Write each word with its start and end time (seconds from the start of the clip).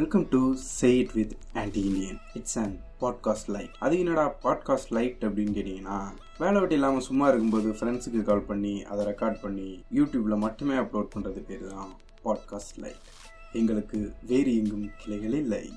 Welcome 0.00 0.28
to 0.28 0.54
say 0.54 0.98
it 0.98 1.12
with 1.12 1.32
anti 1.54 1.80
Indian 1.84 2.18
it's 2.34 2.58
and 2.58 2.78
podcast 3.00 3.48
light 3.48 3.70
அது 3.78 3.98
என்னடா 3.98 4.34
podcast 4.42 4.90
light 4.90 5.24
அப்படின்னு 5.24 5.54
கேட்டிங்கன்னா 5.56 6.00
வேலை 6.38 6.58
வெட்டி 6.58 6.74
இல்லாமல் 6.74 7.00
சும்மா 7.00 7.28
இருக்கும்போது 7.28 7.72
ஃப்ரெண்ட்ஸுக்கு 7.72 8.22
கால் 8.22 8.42
பண்ணி 8.42 8.84
அதை 8.84 9.06
ரெக்கார்ட் 9.06 9.42
பண்ணி 9.42 9.84
யூடியூப்பில் 9.94 10.38
மட்டுமே 10.38 10.74
அப்லோட் 10.74 11.08
பண்ணுறது 11.16 11.40
பேர் 11.46 11.66
தான் 11.66 11.92
பாட்காஸ்ட் 12.24 12.78
லைட் 12.78 13.06
எங்களுக்கு 13.52 14.12
வேறு 14.26 14.56
எங்கும் 14.56 14.90
கிளைகள் 15.04 15.32
இல்லை. 15.32 15.70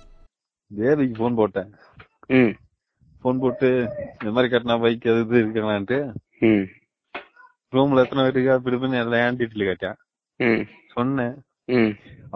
தேவிக்கு 0.75 1.17
போன் 1.17 1.35
போட்டேன். 1.35 1.75
ம். 2.27 2.53
போன் 3.21 3.39
போட்டு 3.39 3.89
இந்த 4.11 4.31
மாதிரி 4.31 4.55
கட்டினா 4.55 4.81
பைக் 4.81 5.07
அது 5.07 5.19
இது 5.19 5.37
இருக்கலான்ட்டு 5.37 6.13
ம். 6.39 6.65
ரூம்ல 7.71 8.03
எத்தனை 8.03 8.23
பேர் 8.23 8.31
இருக்கா? 8.31 8.53
அப்படி 8.53 8.77
பண்ணி 8.77 8.97
எல்லாம் 8.97 9.29
ஏன் 9.29 9.37
டீட்டெயில் 9.37 9.73
கேட்டேன். 9.73 9.95
ம். 10.35 10.67
சொன்னேன். 10.93 11.43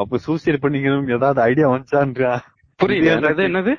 அப்ப 0.02 0.18
சூசைட் 0.18 0.64
பண்ணிக்கணும் 0.64 1.12
ஏதாவது 1.16 1.40
ஐடியா 1.42 1.68
வந்துச்சான்றா? 1.74 2.32
புரியல. 2.80 3.32
என்னது? 3.50 3.74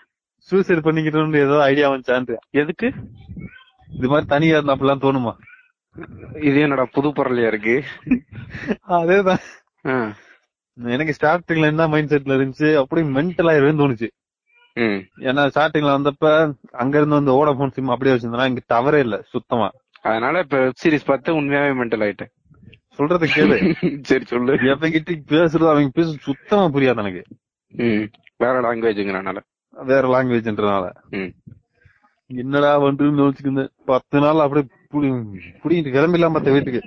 சூசைட் 0.49 0.87
பண்ணிக்கணும்னு 0.87 1.45
ஏதாவது 1.47 1.67
ஐடியா 1.71 1.89
வந்துச்சான்றா? 1.91 2.39
எதுக்கு? 2.63 2.89
இது 3.89 4.09
மாதிரி 4.09 4.27
தனியா 4.27 4.57
இருந்தா 4.57 4.75
அப்படிலாம் 4.75 5.05
தோணுமா? 5.05 5.33
இது 6.49 6.59
என்னடா 6.61 6.85
புது 6.97 7.09
பொருளையா 7.09 7.47
இருக்கு? 7.47 7.77
அதேதான். 8.99 9.43
எனக்கு 10.77 11.15
ஸ்டார்டிங்ல 11.19 11.71
என்ன 11.73 11.89
மைண்ட் 11.89 12.13
செட்ல 12.13 12.37
இருந்துச்சு 12.39 12.69
அப்படி 12.75 13.03
மென்டல் 13.17 13.51
ஆயிருவேன்னு 13.53 13.83
தோணுச்சு. 13.83 14.09
ஏன்னா 15.29 15.45
ஸ்டார்டிங்ல 15.55 15.95
வந்தப்ப 15.97 16.27
அங்க 16.83 16.95
இருந்து 16.97 17.19
வந்து 17.19 17.33
ஓடபோன் 17.39 17.73
சிம் 17.77 17.95
அப்படியே 17.95 18.15
வச்சிருந்தா 18.17 18.49
இங்க 18.51 18.63
டவரே 18.75 19.01
இல்ல 19.07 19.17
சுத்தமா. 19.33 19.69
அதனால 20.01 20.39
இப்ப 20.39 20.59
வெப் 20.65 20.81
சீரிஸ் 20.83 21.09
பார்த்து 21.11 21.39
உண்மையாவே 21.41 21.73
மென்டல் 21.81 22.05
ஆயிட்டேன். 22.07 22.33
சொல்றது 22.99 23.27
கேளு. 23.29 23.57
சரி 24.11 24.25
சொல்லு. 24.25 24.53
எவங்கிட்ட 24.71 25.13
பேசுறது 25.33 25.71
அவங்க 25.71 25.91
பேச 25.95 26.09
சுத்தமா 26.21 26.65
புரியாது 26.75 27.03
எனக்கு. 27.05 27.23
வேற 28.37 28.55
லாங்குவேஜ்ங்கிறனால 28.61 29.39
வேற 29.77 30.05
லாங்குவேஜ்ன்றனால 30.09 30.85
என்னடா 32.31 32.71
வந்துன்னு 32.81 33.23
யோசிச்சுட்டு 33.23 33.49
இருந்தேன் 33.49 33.73
பத்து 33.85 34.19
நாள் 34.21 34.45
அப்படியே 34.45 34.65
புடி 34.93 35.09
புடிங்கிட்டு 35.63 35.95
கிளம்பிடலாம் 35.95 36.35
பார்த்த 36.35 36.51
வீட்டுக்கு. 36.51 36.83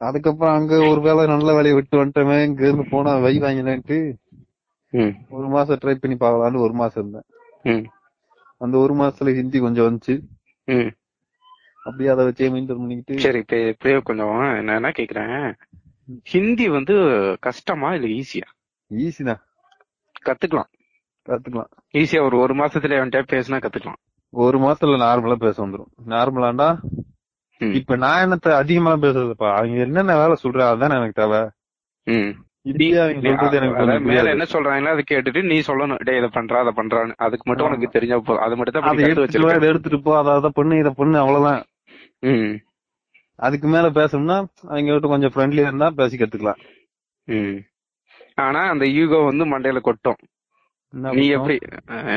அதுக்கப்புறம் 0.00 0.54
அங்க 0.54 0.74
ஒரு 0.90 1.00
வேலை 1.00 1.26
நல்ல 1.26 1.48
வேலையை 1.52 1.74
விட்டு 1.74 2.00
வந்துட்டோமே 2.00 2.36
இங்க 2.44 2.62
இருந்து 2.66 2.86
போனா 2.90 3.12
வை 3.24 3.34
வாங்கினேன்ட்டு 3.38 3.98
ஒரு 5.30 5.46
மாசம் 5.48 5.80
ட்ரை 5.82 5.94
பண்ணி 5.94 6.16
பார்க்கலான்னு 6.16 6.64
ஒரு 6.64 6.74
மாசம் 6.74 7.00
இருந்தேன். 7.02 7.84
அந்த 8.60 8.74
ஒரு 8.78 8.94
மாசத்துல 8.94 9.34
ஹிந்தி 9.34 9.58
கொஞ்சம் 9.58 9.86
வந்துச்சு. 9.88 10.14
அப்படியே 11.86 12.10
அதை 12.14 12.22
வச்சே 12.26 12.48
மெயின்டைன் 12.54 12.80
பண்ணிக்கிட்டு 12.82 13.22
சரி 13.24 13.40
இப்ப 13.72 13.94
கொஞ்சம் 14.08 14.34
நான் 14.68 14.78
என்ன 14.80 14.92
கேக்குறேன்? 14.98 15.46
ஹிந்தி 16.32 16.66
வந்து 16.68 16.94
கஷ்டமா 17.40 17.88
இல்ல 17.96 18.06
ஈஸியா 18.18 18.48
ஈஸி 18.90 19.22
தான். 19.28 19.42
கத்துக்கலாம். 20.28 20.70
கத்துக்கலாம். 21.28 21.70
ஈஸியா 22.00 22.20
ஒரு 22.28 22.36
ஒரு 22.44 22.54
மாசத்துல 22.54 22.98
அவன்கிட்ட 22.98 23.22
பேசினா 23.34 23.60
கத்துக்கலாம். 23.64 24.00
ஒரு 24.32 24.58
மாசத்துல 24.58 24.98
நார்மலா 25.04 25.36
பேச 25.44 25.56
வந்துரும். 25.64 25.90
நார்மலாண்டா. 26.12 26.68
இப்ப 27.60 27.96
நான் 27.96 28.22
என்னத்த 28.24 28.52
அதிகமா 28.60 28.92
பேசுறதுப்பா? 29.02 29.48
அவங்க 29.58 29.76
என்னென்ன 29.86 30.16
வேலை 30.22 30.36
சொல்றா 30.44 30.64
அதானே 30.72 30.96
எனக்கு 31.00 31.20
தேவை. 31.20 31.42
சொல்றது 32.66 33.58
எனக்கு 33.58 34.08
மேல. 34.08 34.32
என்ன 34.34 34.46
சொல்றாங்களோ 34.54 34.92
அதை 34.94 35.04
கேட்டுட்டு 35.10 35.40
நீ 35.42 35.56
சொல்லணும். 35.68 36.00
டேய் 36.08 36.18
இதை 36.20 36.30
பண்றா 36.38 36.58
அதை 36.64 36.72
பண்றான்னு. 36.76 37.14
அதுக்கு 37.26 37.46
மட்டும். 37.48 37.68
உனக்கு 37.68 37.94
தெரிஞ்சா 37.96 38.18
போதும் 38.18 38.44
அது 38.46 38.56
மட்டும் 38.56 38.76
தான் 38.76 39.68
எடுத்துட்டு 39.70 40.00
போ 40.06 40.14
அதை 40.20 40.50
பண்ணு 40.58 40.80
இதை 40.82 40.92
பண்ணு 41.00 41.18
அவ்வளவுதான். 41.18 41.62
அதுக்கு 43.36 43.68
மேல 43.68 43.86
பேசணும்னா 43.90 44.36
அவங்க 44.68 44.92
கிட்ட 44.92 45.08
கொஞ்சம் 45.08 45.32
ஃப்ரெண்ட்லியா 45.34 45.66
இருந்தா 45.66 45.88
பேசி 45.90 46.16
கத்துக்கலாம். 46.16 46.60
ஆனா 48.34 48.60
அந்த 48.72 48.84
ஈகோ 49.00 49.18
வந்து 49.30 49.44
மண்டையில 49.52 49.80
கொட்டும். 49.80 50.20
நீ? 51.18 51.26
எப்படி 51.36 51.56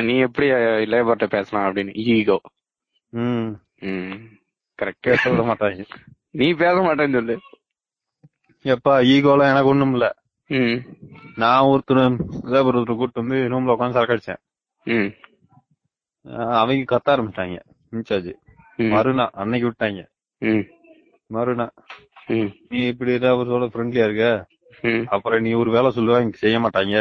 நீ 0.08 0.16
எப்படி 0.28 0.48
லேபர்ட்ட 0.94 1.26
பேசலாம் 1.36 1.66
அப்படின்னு 1.68 1.94
ஈகோ. 1.94 2.38
கரெக்ட் 4.80 5.30
விட 5.30 5.44
மாட்டாங்க. 5.52 5.84
நீ 6.32 6.48
பேச 6.54 6.76
மாட்டேன்னு 6.88 7.18
சொல்லு. 7.20 7.38
எப்பா 8.64 8.94
ஈகோலாம் 9.14 9.52
எனக்கு 9.52 9.72
ஒண்ணும் 9.74 9.92
இல்ல. 9.92 10.06
நான் 11.36 11.64
ஒருத்தர் 11.64 12.02
லேபர் 12.54 12.78
ஒருத்தர் 12.80 13.00
கூட்டு 13.02 13.22
வந்து 13.22 13.38
ரூம்ல 13.52 13.74
உட்காந்து 13.76 13.98
சரக்கு 13.98 14.16
அடிச்சேன். 14.16 14.42
அவங்க 16.60 16.84
கத்த 16.92 17.10
ஆரம்பிச்சிட்டாங்க. 17.14 17.58
இன்சார்ஜ். 17.92 18.34
மறுநாள் 18.94 19.36
அன்னைக்கு 19.42 19.68
விட்டாங்க. 19.70 20.02
மறுநாள் 21.26 21.74
நீ 22.70 22.80
இப்படி 22.88 23.12
லேபர்ஸோட 23.12 23.66
ஃப்ரெண்ட்லியா 23.74 24.06
இருக்க? 24.08 24.26
அப்புறம் 25.06 25.42
நீ 25.42 25.52
ஒரு 25.62 25.70
வேலை 25.72 25.92
சொல்லுவா 25.96 26.22
இங்க 26.22 26.38
செய்ய 26.38 26.58
மாட்டாங்க. 26.60 26.98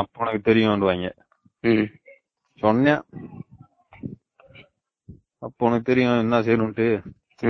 அப்ப 0.00 0.22
உனக்கு 0.22 0.40
தெரியும்டுவாங்க 0.50 1.08
சொன்னேன் 2.60 3.02
அப்ப 5.38 5.66
உனக்கு 5.66 5.82
தெரியும் 5.82 6.18
என்ன 6.18 6.40
செய்யணும்ட்டு. 6.40 6.86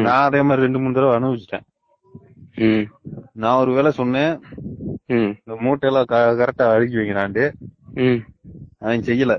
நான் 0.05 0.26
அதே 0.28 0.43
மாதிரி 0.43 0.65
ரெண்டு 0.66 0.78
மூணு 0.78 0.94
தடவை 0.94 1.15
அனுபவிச்சிட்டேன். 1.19 1.66
நான் 3.32 3.61
ஒரு 3.61 3.72
வேலை 3.72 3.91
சொன்னேன். 3.91 4.32
இந்த 5.47 5.55
மூட்டையெல்லாம் 5.65 6.11
கரெக்டா 6.12 6.66
அடுக்கி 6.75 6.97
வைக்கிறான்ட்டு. 6.97 7.44
அவன் 8.78 9.06
செய்யல. 9.09 9.34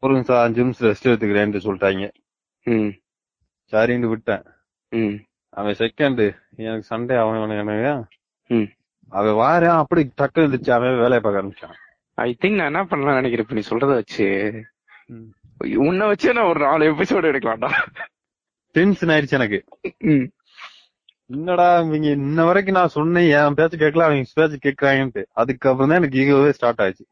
ஒரு 0.00 0.12
நிமிஷம் 0.12 0.42
அஞ்சு 0.44 0.62
நிமிஷம் 0.62 0.88
ரெஸ்ட் 0.90 1.10
எடுத்துக்கிறேன்ட்டு 1.10 1.64
சொல்லிட்டாங்க. 1.66 2.04
சரின்னு 3.72 4.08
விட்டேன். 4.08 4.42
ம். 4.88 5.14
அவன் 5.50 5.74
செகண்ட் 5.74 6.36
எனக்கு 6.56 6.96
சண்டே 6.96 7.16
அவன் 7.16 7.50
எனக்கு 7.50 8.06
அவன் 9.08 9.32
வாரேன் 9.32 9.76
அப்படி 9.76 10.12
டக்கு 10.22 10.38
இருந்துச்சு 10.38 10.70
அவன் 10.70 10.94
வேலையை 10.94 11.20
பார்க்க 11.20 11.42
ஆரம்பிச்சான். 11.42 11.74
ஐ 12.14 12.36
திங்க் 12.40 12.54
நான் 12.54 12.66
என்ன 12.66 12.84
பண்ணலாம் 12.84 13.20
நினைக்கிறேன் 13.20 13.46
இப்ப 13.50 13.54
நீ 13.54 13.62
சொல்றத 13.68 13.94
வச்சு. 13.94 14.52
உன்னை 15.76 16.06
வச்சு 16.06 16.32
நான் 16.32 16.44
ஒரு 16.44 16.60
நாலு 16.60 16.94
எபிசோடு 16.94 17.24
எடுக்கலாம்டா. 17.32 17.72
டென்ஷன் 18.70 19.08
ஆயிடுச்சு 19.08 19.30
எனக்கு. 19.30 19.64
என்னடா 21.26 21.78
இவங்க 21.80 22.08
இன்ன 22.08 22.44
வரைக்கும் 22.44 22.74
நான் 22.74 22.88
சொன்னேன் 22.88 23.46
என் 23.46 23.54
பேச்சு 23.54 23.76
கேட்கல 23.76 24.02
அவங்க 24.02 24.24
பேச்சு 24.34 24.58
கேட்கறாங்கன்ட்டு. 24.62 25.24
அதுக்கப்புறம் 25.32 25.88
தான் 25.88 25.98
எனக்கு 25.98 26.18
ஈகோவே 26.18 26.48
ஸ்டார்ட் 26.50 26.80
ஆச்சு. 26.80 27.06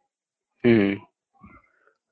ம். 0.60 1.09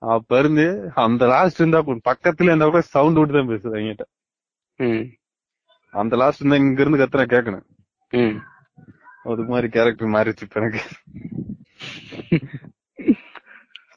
அப்ப 0.03 0.39
இருந்து 0.39 0.65
அந்த 1.05 1.27
லாஸ்ட் 1.27 1.61
இருந்தா 1.61 1.81
பக்கத்துல 2.09 2.51
இருந்தா 2.51 2.67
கூட 2.67 2.83
சவுண்ட் 2.89 3.19
விட்டு 3.19 3.35
தான் 3.35 3.51
பேசுது 3.51 3.79
என்கிட்ட 3.81 4.05
அந்த 5.95 6.17
லாஸ்ட் 6.17 6.41
இருந்தா 6.41 6.57
இங்க 6.57 6.81
இருந்து 6.81 7.01
கத்துனா 7.03 7.27
கேட்கணும் 7.27 7.67
ம். 8.13 8.37
அதுக்கு 9.25 9.51
மாதிரி 9.53 9.69
கேரக்டர் 9.69 10.15
மாறிச்சு 10.15 10.45
இப்ப 10.47 10.61
எனக்கு. 10.61 10.83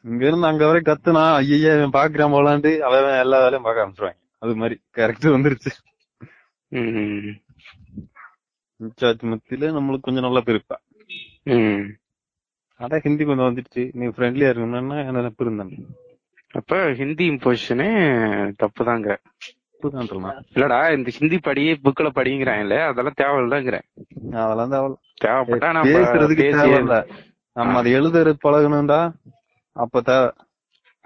இங்க 0.03 0.23
இருந்து 0.27 0.47
அங்க 0.47 0.63
வரை 0.65 0.81
கத்துனா 0.81 1.23
ஐயா 1.39 1.71
இவன் 1.75 1.97
பாக்குறான் 1.97 2.33
போலான்ட்டு 2.33 2.71
அவன் 2.79 3.19
எல்லா 3.19 3.39
வேலையும் 3.43 3.65
பார்க்க 3.65 3.83
ஆரம்பிச்சிருவாங்க. 3.83 4.19
அது 4.41 4.53
மாதிரி 4.55 4.75
கேரக்டர் 4.91 5.35
வந்துருச்சு. 5.35 5.71
இன்சார்ஜ் 8.79 9.23
மத்தியில 9.31 9.69
நம்மளுக்கு 9.71 10.01
கொஞ்சம் 10.01 10.23
நல்லா 10.23 10.41
பெருப்பா. 10.41 10.77
அதான் 12.81 13.03
ஹிந்தி 13.05 13.23
கொஞ்சம் 13.23 13.47
வந்துருச்சு 13.47 13.83
நீ 13.93 14.05
ஃப்ரெண்ட்லியா 14.07 14.49
இருக்கணும்னா 14.51 14.99
நினைப்பு 15.11 15.45
இருந்தேன் 15.45 15.73
அப்ப 16.51 16.79
ஹிந்தி 16.99 17.25
இம்போசிஷனே 17.31 17.89
தப்புதாங்கிற 18.61 19.15
புதுதான் 19.83 20.41
இல்லடா 20.55 20.79
இந்த 20.95 21.11
ஹிந்தி 21.17 21.37
படி 21.39 21.63
புக்ல 21.85 22.07
படிங்கிறாங்கல்ல 22.17 22.77
அதெல்லாம் 22.89 23.19
தேவையில்லங்கிறேன் 23.21 23.85
அதெல்லாம் 24.43 24.73
தேவை 24.73 24.89
தேவைப்பட்டா 25.25 25.71
நம்ம 25.71 25.93
பேசுறதுக்கு 25.97 26.45
பேசி 26.45 26.59
தேவையில்ல. 26.59 26.97
நம்ம 27.55 27.77
அதை 27.77 27.91
எழுதுறது 27.99 28.33
பழகணும்டா 28.45 29.01
அப்ப 29.75 30.01
தேவை 30.01 30.29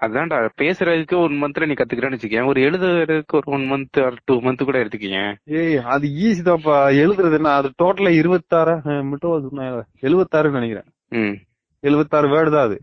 அதான்டா 0.00 0.38
பேசுறதுக்கு 0.62 1.16
ஒன் 1.16 1.36
மந்த்ல 1.42 1.66
நீ 1.68 1.74
கத்துக்கிறேன்னு 1.76 2.16
வச்சுக்கேன். 2.16 2.48
ஒரு 2.50 2.60
எழுதுறதுக்கு 2.60 3.36
ஒரு 3.36 3.48
one 3.52 3.64
month 3.70 4.00
or 4.02 4.16
two 4.24 4.34
month 4.40 4.66
கூட 4.68 4.78
எடுத்துக்கீங்க. 4.82 5.20
ஏய் 5.58 5.78
அது 5.94 6.06
ஈஸி 6.24 6.42
தான்ப்பா. 6.48 6.76
எழுதுறது 7.02 7.38
என்ன 7.38 7.54
அது 7.60 7.68
டோட்டலா 7.82 8.12
இருபத்தாறு 8.20 8.74
மட்டும் 9.10 9.32
எழுபத்தாறுன்னு 10.08 10.58
நினைக்கிறேன். 10.60 10.88
எழுபத்தாறு 11.86 12.28
வேர்டு 12.28 12.50
தான் 12.50 12.66
அது. 12.66 12.78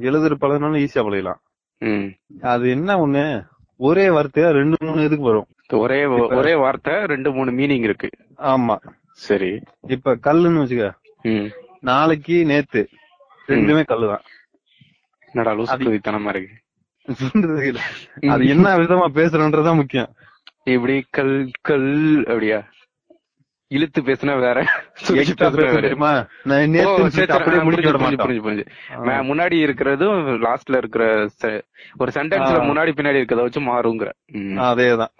எழுதுற 0.00 0.34
பழகினாலும் 0.40 0.80
ஈஸியா 0.82 1.02
பழகலாம் 1.02 1.40
அது 2.42 2.70
என்ன 2.70 3.06
ஒண்ணு? 3.06 3.24
ஒரே 3.76 4.06
வார்த்தையா 4.08 4.50
ரெண்டு 4.50 4.76
மூணு 4.80 5.04
இதுக்கு 5.04 5.24
வரும்? 5.24 5.48
ஒரே 5.72 6.04
ஒரே 6.04 6.54
வார்த்தை 6.54 6.94
ரெண்டு 7.04 7.32
மூணு 7.32 7.50
மீனிங் 7.50 7.84
இருக்கு. 7.88 8.10
ஆமா. 8.36 8.76
சரி. 9.26 9.50
இப்ப 9.88 10.16
கல்லுன்னு 10.16 10.62
வச்சுக்க. 10.62 11.50
நாளைக்கு 11.80 12.44
நேத்து 12.44 12.88
ரெண்டுமே 13.46 13.82
கல்லுதான். 13.90 14.24
வித்தனமா 15.34 16.30
இருக்கு. 16.34 16.54
அது 18.28 18.46
என்ன 18.48 18.76
விதமா 18.76 19.06
பேசுறன்றதுதான் 19.18 19.74
முக்கியம். 19.74 20.12
இப்படி 20.64 20.94
கல் 21.10 21.50
கல் 21.60 22.18
அப்படியா? 22.24 22.58
இழுத்து 23.70 24.00
பேசுனா 24.08 24.34
வேற. 24.44 24.58
தெரியுமா 25.76 26.12
முன்னாடி 29.30 29.56
இருக்கிறதும் 29.64 30.16
லாஸ்ட்ல 30.46 30.80
இருக்கிற 30.82 31.04
ஒரு 32.02 32.10
சென்டென்ஸ்ல. 32.16 32.58
முன்னாடி 32.70 32.92
பின்னாடி 32.98 33.20
இருக்கிறத 33.20 33.46
வச்சு 33.46 33.62
மாறுங்கிற. 33.70 34.10
அதேதான். 34.68 35.12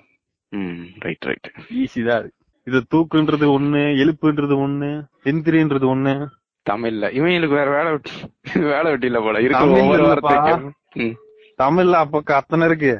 ரைட் 1.04 1.26
ரைட் 1.30 1.50
ஈஸி 1.82 2.00
தான் 2.08 2.20
அது. 2.20 2.30
இது 2.66 2.78
தூக்குன்றது 2.94 3.46
ஒண்ணு 3.56 3.82
எழுப்புன்றது 4.04 4.54
ஒண்ணு 4.64 4.90
எந்திரின்றது 5.30 5.86
ஒண்ணு. 5.94 6.14
தமிழ்ல. 6.66 7.04
இவங்களுக்கு 7.18 7.58
வேற 7.60 7.68
வேலை 7.76 7.90
வெட்டி 7.92 8.14
வேலை 8.72 8.88
வெட்டி 8.92 9.06
இல்ல 9.10 9.20
போல. 9.26 9.40
இருக்கு 9.46 11.06
தமிழ்ல 11.58 12.00
அப்ப 12.04 12.34
அத்தனை 12.40 12.66
இருக்கு. 12.70 12.92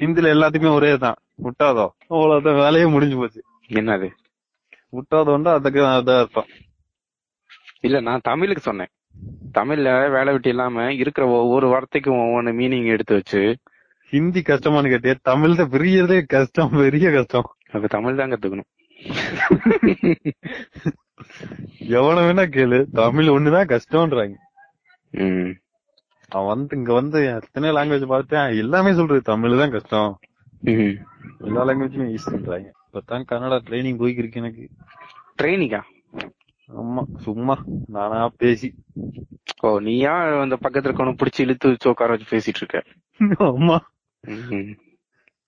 ஹிந்தில 0.00 0.32
எல்லாத்துக்குமே 0.34 0.72
ஒரே 0.78 0.90
தான் 1.04 1.18
விட்டாதோ? 1.44 1.86
அவ்வளவுதான் 2.14 2.58
வேலையே 2.64 2.86
முடிஞ்சு 2.94 3.16
போச்சு. 3.20 3.40
என்னது? 3.80 4.08
விட்டாதோண்டா 4.92 5.52
அதுக்கு 5.58 5.80
அதான் 5.86 6.20
அர்த்தம். 6.22 6.48
இல்ல 7.86 7.96
நான் 8.08 8.26
தமிழுக்கு 8.30 8.62
சொன்னேன். 8.68 8.92
தமிழ்ல 9.58 9.88
வேலை 10.14 10.30
வெட்டி 10.32 10.50
இல்லாம 10.54 10.84
இருக்கிற 11.02 11.24
ஒவ்வொரு 11.38 11.66
வார்த்தைக்கும் 11.72 12.22
ஒவ்வொரு 12.24 12.52
மீனிங் 12.60 12.88
எடுத்து 12.94 13.14
வச்சு 13.18 13.42
ஹிந்தி 14.12 14.40
கஷ்டமானு 14.48 14.90
கேட்டியா 14.92 15.14
தமிழ்ல 15.30 15.62
பெரியதே 15.74 16.18
கஷ்டம் 16.34 16.76
பெரிய 16.82 17.08
கஷ்டம். 17.16 17.48
அப்ப 17.74 17.88
தமிழ் 17.96 18.20
தான் 18.20 18.32
கத்துக்கணும். 18.32 18.70
எவன 21.98 22.22
வேணா 22.26 22.44
கேளு 22.54 22.78
தமிழ் 23.00 23.34
ஒண்ணுதான் 23.34 23.70
கஷ்டம்ன்றாங்க. 23.74 24.36
அவன் 26.32 26.50
வந்து 26.52 26.76
இங்க 26.78 26.92
வந்து 27.00 27.18
எத்தனை 27.34 27.68
லாங்குவேஜ் 27.76 28.12
பார்த்தேன் 28.14 28.48
எல்லாமே 28.62 28.90
சொல்றது 28.98 29.22
தமிழ் 29.32 29.60
தான் 29.62 29.74
கஷ்டம். 29.76 30.12
எல்லா 31.46 31.62
லாங்குவேஜுமே 31.68 32.08
ஈஸின்றாங்க 32.16 32.68
இப்பதான் 32.98 33.28
கன்னடா 33.30 33.58
ட்ரைனிங் 33.68 34.00
போய்க்கிருக்கு 34.00 34.40
எனக்கு. 34.42 34.64
ட்ரைனிங்கா 35.42 35.80
ஆமா 36.70 37.02
சும்மா 37.18 37.54
நானா 37.88 38.28
பேசி. 38.36 38.68
ஓ 39.60 39.80
நீயா 39.80 40.40
அந்த 40.40 40.56
பக்கத்துல 40.56 40.88
இருக்கவன 40.88 41.14
புடிச்சு 41.20 41.40
இழுத்து 41.40 41.68
வச்சு 41.68 41.90
உட்கார 41.90 42.10
வச்சு 42.10 42.26
பேசிட்டு 42.32 42.60
இருக்க? 42.62 42.78
ஆமா. 43.20 43.76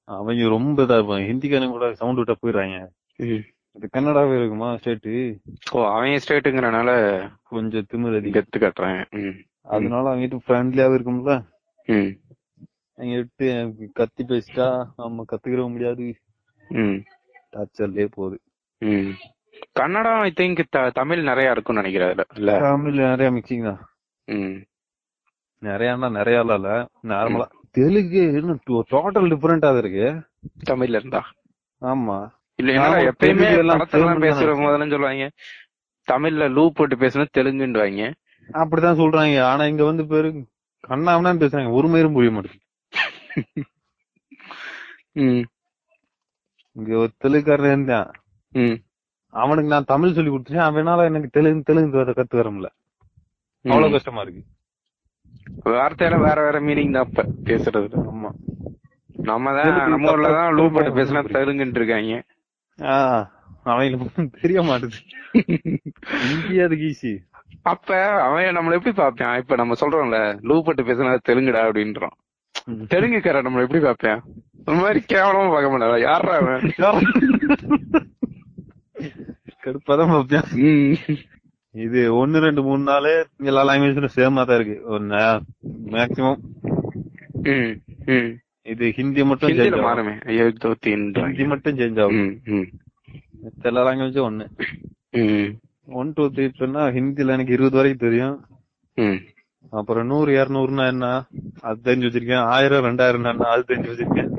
அவங்க 0.08 0.48
ரொம்ப 0.48 0.82
இதா 0.82 0.96
இருப்பாங்க 0.98 1.26
ஹிந்திக்காரங்க 1.30 1.68
கூட 1.68 1.94
சவுண்ட் 1.94 2.18
விட்டா 2.18 2.34
போயிடுறாங்க. 2.42 2.78
இது 3.76 3.86
கன்னடாவே 3.92 4.36
இருக்குமா 4.38 4.68
ஸ்டேட்டு 4.74 5.12
ஓ 5.72 5.84
அவன் 5.86 6.22
ஸ்டேட்டுங்கிறனால 6.24 6.90
கொஞ்சம் 7.48 7.86
திமிரு 7.92 8.16
அதிகம். 8.16 8.36
கெத்து 8.36 8.58
கட்டுறேன். 8.58 9.02
அதனால 9.62 10.10
அவங்க 10.10 10.40
ஃப்ரெண்ட்லியாவே 10.46 10.96
இருக்கும்ல? 10.98 11.34
அவங்க 12.98 13.16
விட்டு 13.16 13.46
கத்தி 13.92 14.24
பேசிட்டா 14.24 14.66
நம்ம 14.96 15.24
கத்துக்கிற 15.32 15.70
முடியாது. 15.70 16.06
டார்ச்சர்லயே 17.52 18.08
போகுது 18.10 18.36
ம். 18.82 19.10
கன்னடம் 19.72 20.20
ஐ 20.20 20.32
திங்க் 20.36 20.92
தமிழ் 20.92 21.22
நிறைய 21.22 21.50
இருக்கும்னு 21.50 21.82
நினைக்கிறேன் 21.82 22.26
இல்ல? 22.36 22.52
தமிழ்ல 22.60 23.08
நிறைய 23.08 23.30
மிக்சிங் 23.30 23.64
தான். 23.64 23.80
ம். 24.28 24.56
நிறையன்னா 25.62 26.10
நிறைய 26.10 26.40
இல்ல. 26.40 26.70
நார்மலா 27.04 27.46
தெலுங்கு 27.70 28.22
டோட்டல் 28.90 29.28
டிஃபரெண்டா 29.32 29.78
இருக்கு. 29.78 30.06
தமிழ்ல 30.70 30.98
இருந்தா? 31.00 31.20
ஆமா. 31.82 32.16
இல்ல 32.58 32.72
எப்பயுமே 33.02 33.12
தெலுங்கு 33.18 33.58
எல்லாம் 33.58 33.78
படத்துல 33.78 33.90
தெலுங்கு 33.90 34.24
பேசுற. 34.26 34.48
முதல்ல 34.62 34.90
சொல்லுவாங்க 34.90 35.26
தமிழ்ல 36.08 36.50
லூ 36.50 36.72
போட்டு 36.72 36.96
பேசணும் 36.96 37.34
தெலுங்குன்னுவாங்க. 37.38 38.04
அப்படிதான் 38.48 39.00
சொல்றாங்க. 39.00 39.42
ஆனா 39.42 39.64
இங்க 39.64 39.84
வந்து 39.84 40.06
பேரு 40.06 40.28
கண்ணாமனா 40.88 41.32
பேசுறாங்க. 41.42 41.70
ஒரு 41.72 41.88
மயிரும் 41.88 42.12
புரிய 42.12 42.30
மாட்டேங்குது. 42.30 42.66
இங்க 46.76 46.90
ஒரு 47.02 47.12
தெலுங்குக்காரன் 47.22 47.72
இருந்தான். 47.74 48.08
அவனுக்கு 49.34 49.72
நான் 49.72 49.90
தமிழ் 49.92 50.16
சொல்லி 50.16 50.30
கொடுத்துட்டேன். 50.30 50.68
அவனால 50.68 51.04
எனக்கு 51.10 51.28
தெலுங்கு 51.36 51.68
தெலுங்கு 51.68 52.16
கத்து 52.18 52.40
வர 52.40 52.50
முடியல. 52.54 52.70
அவ்வளவு. 53.64 53.94
கஷ்டமா 53.96 54.22
இருக்கு. 54.24 54.42
வார்த்தையில 55.72 56.18
வேற 56.26 56.38
வேற 56.46 56.58
மீனிங் 56.66 56.94
தான் 56.96 57.06
அப்ப 57.06 57.24
பேசுறதுல. 57.48 58.02
ஆமா. 58.12 58.30
நம்ம 59.30 59.52
தான் 59.56 59.90
நம்ம 59.92 60.12
ஊர்ல 60.12 60.28
தான் 60.38 60.54
லூ 60.58 60.64
போட்டு 60.74 60.92
பேசினா. 60.98 61.22
தெலுங்குன்னு 61.36 61.80
இருக்காங்க. 61.80 62.14
அவங்களுக்கு 63.70 64.06
தெரிய 64.42 64.60
மாட்டுது. 64.68 64.98
இந்தியா 66.30 66.64
அதுக்கு 66.68 66.86
ஈஸி 66.92 67.12
அப்ப 67.70 67.88
அவன் 68.26 68.56
நம்மள 68.56 68.76
எப்படி 68.78 68.94
பாப்பான் 69.00 69.40
இப்ப 69.42 69.56
நம்ம 69.60 69.76
சொல்றோம்ல 69.80 70.18
லூ 70.48 70.56
போட்டு 70.66 70.82
பேசினா 70.88 71.12
தெலுங்குடா 71.28 71.62
அப்படின்றோம். 71.68 72.14
தெலுங்குக்காரன் 72.68 73.46
நம்மள 73.46 73.60
எப்படி 73.60 73.82
பாப்பான் 73.84 74.20
அந்த 74.64 74.80
மாதிரி 74.80 74.98
கேவலமா 75.08 75.50
பார்க்க 75.50 75.70
மாட்டான். 75.70 76.00
யாரா 76.00 76.36
அவன்? 76.36 76.72
கடுப்பாதான் 79.64 80.10
பார்ப்பேன். 80.10 80.46
ம், 80.52 80.94
இது 81.70 82.14
ஒன்னு 82.14 82.40
ரெண்டு 82.40 82.62
மூணு 82.62 82.82
நாள் 82.82 83.26
எல்லா 83.38 83.64
லாங்குவேஜ்லயும் 83.66 84.08
சேமா 84.16 84.44
தான் 84.44 84.60
இருக்கு. 84.60 84.76
ஒரு 84.84 85.04
மேக்சிமம். 85.86 86.38
இது 88.62 88.90
ஹிந்தி 88.92 89.24
மட்டும் 89.24 89.50
மாறுமே. 89.50 90.14
ஹிந்தி 91.20 91.44
மட்டும் 91.44 91.78
சேஞ்ச் 91.78 92.00
ஆகும். 92.00 92.68
எல்லா 93.62 93.86
லாங்குவேஜும் 93.86 94.28
ஒண்ணு. 94.30 94.46
ம், 95.10 95.58
ஒன் 95.84 96.12
டூ 96.14 96.30
த்ரீ 96.30 96.54
சொன்னா 96.54 96.86
ஹிந்தில 96.86 97.28
எனக்கு 97.28 97.52
இருபது 97.52 97.76
வரைக்கும் 97.76 98.08
தெரியும். 98.08 98.44
அப்புறம் 99.78 100.06
நூறு 100.06 100.30
இருநூறுனா 100.40 100.84
என்ன? 100.92 101.06
அது 101.68 101.78
தெரிஞ்சு 101.84 102.08
வச்சிருக்கேன். 102.08 102.44
ஆயிரம் 102.54 102.86
ரெண்டாயிரம் 102.86 103.28
என்ன? 103.32 103.48
அது 103.54 103.64
தெரிஞ்சு 103.68 103.90
வச்சிருக்கேன். 103.92 104.30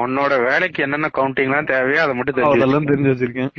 உன்னோட 0.00 0.32
வேலைக்கு 0.48 0.80
என்னென்ன 0.86 1.08
கவுண்டிங் 1.18 1.48
எல்லாம் 1.50 1.70
தேவையோ 1.70 2.02
அதை 2.02 2.14
மட்டும் 2.14 2.48
அதெல்லாம் 2.48 2.90
தெரிஞ்சு 2.90 3.12
வச்சிருக்கேன். 3.14 3.50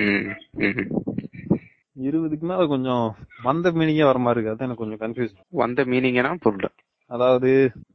இருபதுக்கு 2.07 2.45
மேல 2.51 2.65
கொஞ்சம் 2.73 3.05
வந்த 3.47 3.71
மீனிங்கே 3.79 4.05
வர 4.09 4.19
மாதிரி 4.25 4.39
இருக்கு. 4.39 4.53
அதான் 4.53 4.67
எனக்கு 4.67 4.83
கொஞ்சம் 4.83 5.01
கன்ஃபியூஸ் 5.03 5.33
வந்த 5.61 5.85
மீனிங்னா 5.93 6.31
புரியல. 6.45 6.69
அதாவது 7.11 7.49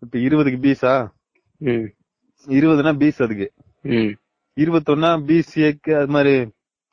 இப்ப 0.05 0.19
இருபதுக்கு 0.27 0.59
பீஸா 0.67 0.95
இருபதுனா 2.47 2.93
பீஸ் 3.03 3.23
அதுக்கு. 3.27 3.49
இருபத்தொன்னா 4.57 5.11
பிசிஏக்கு 5.29 5.93
அது 6.01 6.11
மாதிரி 6.17 6.35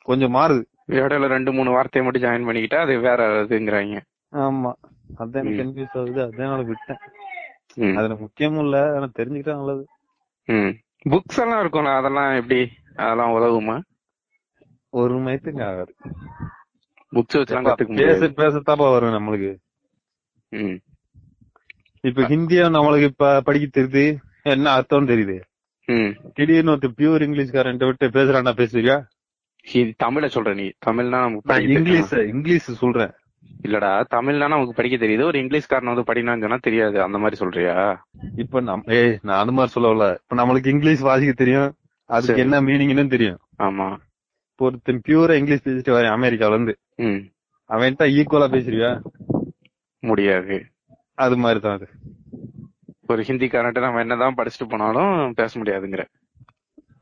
கொஞ்சம் 0.08 0.34
மாறுது. 0.34 0.62
இடையில 0.92 1.28
ரெண்டு 1.34 1.50
மூணு 1.56 1.70
வார்த்தையை 1.70 2.04
மட்டும் 2.06 2.24
ஜாயின் 2.24 2.48
பண்ணிக்கிட்டா 2.48 2.80
அது 2.86 2.94
வேற 3.06 3.20
இதுங்கிறாங்க. 3.44 4.00
ஆமா. 4.46 4.72
அதான் 5.18 5.44
எனக்கு. 5.44 5.62
கன்ஃபியூஸ் 5.62 5.98
ஆகுது? 5.98 6.22
அதனால 6.22 6.62
விட்டேன். 6.62 6.96
அதுல 7.96 8.14
முக்கியமும் 8.14 8.58
இல்ல. 8.58 8.94
ஆனா 8.94 9.10
தெரிஞ்சுக்கிட்டா 9.18 9.56
நல்லது. 9.56 9.86
புக்ஸ் 11.08 11.40
எல்லாம் 11.40 11.66
இருக்கும்ல 11.66 11.96
அதெல்லாம் 11.96 12.34
எப்படி? 12.34 12.68
அதெல்லாம் 12.96 13.30
உதவுமா? 13.30 13.80
ஒரு 14.88 15.18
மயத்துக்கு 15.18 15.64
ஆகாது. 15.64 15.94
புக்ஸ் 17.14 17.36
வச்சுலாம் 17.36 17.74
கத்துக்க 17.74 17.96
பேச 17.96 18.26
பேசத்தாப்பா 18.26 18.90
வரும் 18.90 19.10
நம்மளுக்கு. 19.10 19.56
இப்ப 22.00 22.22
ஹிந்தியா 22.22 22.68
நம்மளுக்கு 22.68 23.02
இப்ப 23.02 23.40
படிக்க 23.40 23.80
தெரியுது. 23.80 24.16
என்ன 24.42 24.70
அர்த்தம் 24.70 25.08
தெரியுது. 25.08 25.40
திடீர்னு 26.34 26.72
ஒருத்தர் 26.72 26.92
பியூர் 26.96 27.22
இங்கிலீஷ்காரன் 27.22 27.86
விட்டு 27.86 28.08
பேசுறான்னா 28.08 28.52
பேசுவியா? 28.52 29.02
ஹி- 29.72 29.94
தமிழ 30.04 30.28
சொல்ற 30.34 30.54
நீ. 30.54 30.70
தமிழ்னா 30.86 31.38
இங்கிலீஷ். 31.60 32.12
இங்கிலீஷ் 32.12 32.78
சொல்றேன். 32.78 33.10
இல்லடா 33.64 34.04
தமிழ்னா 34.10 34.48
நமக்கு 34.48 34.72
படிக்க 34.74 35.06
தெரியுது? 35.06 35.22
ஒரு 35.22 35.38
இங்கிலீஷ்காரன் 35.38 35.94
வந்து 35.94 36.12
படினான்னு 36.12 36.40
சொன்னா 36.40 36.56
தெரியாது. 36.56 37.02
அந்த 37.02 37.18
மாதிரி 37.18 37.36
சொல்றியா? 37.36 38.04
இப்ப 38.36 38.60
நம் 38.60 38.82
ஏய் 38.86 39.18
நான் 39.22 39.40
அந்த 39.40 39.52
மாதிரி 39.52 39.80
சொல்லல 39.80 40.16
இப்ப 40.22 40.36
நம்மளுக்கு 40.36 40.66
இங்கிலீஷ் 40.66 41.00
வாசிக்க 41.00 41.32
தெரியும். 41.32 41.74
அதுக்கு. 42.10 42.40
என்ன 42.42 42.60
மீனிங்னு 42.60 43.06
தெரியும். 43.08 43.38
ஆமா. 43.58 43.86
இப்போ 44.50 44.64
ஒருத்தன் 44.64 45.02
பியூரா 45.08 45.32
இங்கிலீஷ் 45.32 45.66
பேசிட்டு 45.66 45.94
வரேன் 45.94 46.14
அமெரிக்கால 46.16 46.48
இருந்து 46.48 46.78
ம். 46.96 47.20
அவன்கிட்ட 47.70 48.04
ஈக்குவலா 48.18 48.48
பேசுறியா 48.54 48.90
முடியாது. 50.02 50.64
அது 51.14 51.36
மாதிரி 51.36 51.60
தான் 51.60 51.74
அது. 51.74 51.88
ஒரு 53.06 53.22
ஹிந்திக்காரன்ட்டு 53.22 53.80
நம்ம 53.80 54.00
என்னதான் 54.00 54.34
படிச்சுட்டு 54.34 54.68
போனாலும் 54.68 55.32
பேச 55.32 55.60
முடியாதுங்கிற. 55.60 56.04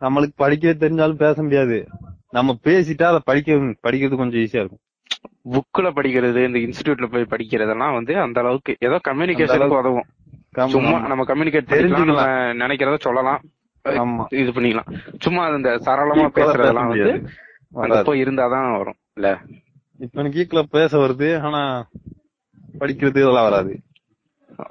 நம்மளுக்கு 0.00 0.34
படிக்கவே 0.38 0.74
தெரிஞ்சாலும் 0.84 1.14
பேச 1.14 1.42
முடியாது. 1.42 1.88
நம்ம 2.30 2.58
பேசிட்டா 2.64 3.02
அதை 3.02 3.20
படிக்க 3.24 3.52
படிக்கிறது 3.54 4.16
கொஞ்சம் 4.16 4.40
ஈஸியா 4.40 4.56
இருக்கும். 4.56 4.80
புக்ல 5.46 5.86
படிக்கிறது 5.96 6.40
இந்த 6.46 6.58
இன்ஸ்டிடியூட்ல 6.58 7.06
போய் 7.06 7.30
படிக்கிறதெல்லாம் 7.30 7.92
வந்து 7.92 8.20
அந்த 8.20 8.40
அளவுக்கு 8.40 8.76
ஏதோ 8.80 9.00
கம்யூனிகேஷனுக்கு 9.08 9.78
உதவும். 9.78 10.08
சும்மா. 10.66 10.98
நம்ம 10.98 11.24
கம்யூனிகேட் 11.24 11.66
நம்ம 11.66 11.76
தெரிஞ்சுக்கலாம். 11.76 12.52
நினைக்கிறத 12.56 12.96
சொல்லலாம். 13.00 13.40
ஆமா. 13.84 14.24
இது 14.30 14.50
பண்ணிக்கலாம். 14.50 14.90
சும்மா 15.20 15.48
இந்த 15.48 15.78
சரளமா 15.78 16.26
பேசுறதெல்லாம் 16.34 16.86
வந்து 16.86 17.12
வராது. 17.70 18.04
போய் 18.04 18.24
இருந்தாதான் 18.24 18.76
வரும் 18.78 18.98
இல்ல? 19.14 19.28
இப்ப 19.98 20.20
எனக்கு 20.20 20.40
ஈக்குவலா 20.40 20.62
பேச 20.70 20.98
வருது 20.98 21.40
ஆனா 21.40 21.86
படிக்கிறது 22.78 23.20
இதெல்லாம் 23.22 23.48
வராது. 23.50 23.72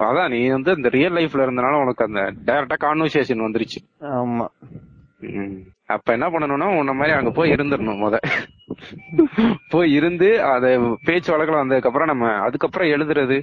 அதான் 0.00 0.28
நீ 0.28 0.48
வந்து 0.48 0.76
இந்த 0.76 0.88
ரியல் 0.88 1.12
லைஃப்ல 1.12 1.44
இருந்தனால 1.46 1.80
உனக்கு 1.80 2.04
அந்த 2.04 2.20
டைரக்டா 2.46 2.76
கான்வர்சேஷன் 2.80 3.44
வந்துருச்சு. 3.46 3.80
ஆமா. 4.00 4.46
அப்ப 5.86 6.12
என்ன 6.12 6.26
பண்ணணும்னா 6.30 6.78
உன்ன 6.78 6.92
மாதிரி 6.92 7.16
அங்க 7.16 7.30
போய் 7.30 7.50
இருந்துடணும் 7.50 8.02
முத. 8.02 8.16
போய் 9.72 9.90
இருந்து 9.98 10.28
அத 10.52 10.66
பேச்சு 11.04 11.32
வழக்கில் 11.32 11.60
வந்ததுக்கு 11.60 11.90
அப்புறம் 11.90 12.10
நம்ம 12.12 12.30
அதுக்கப்புறம் 12.46 12.92
எழுதுறது 12.94 13.36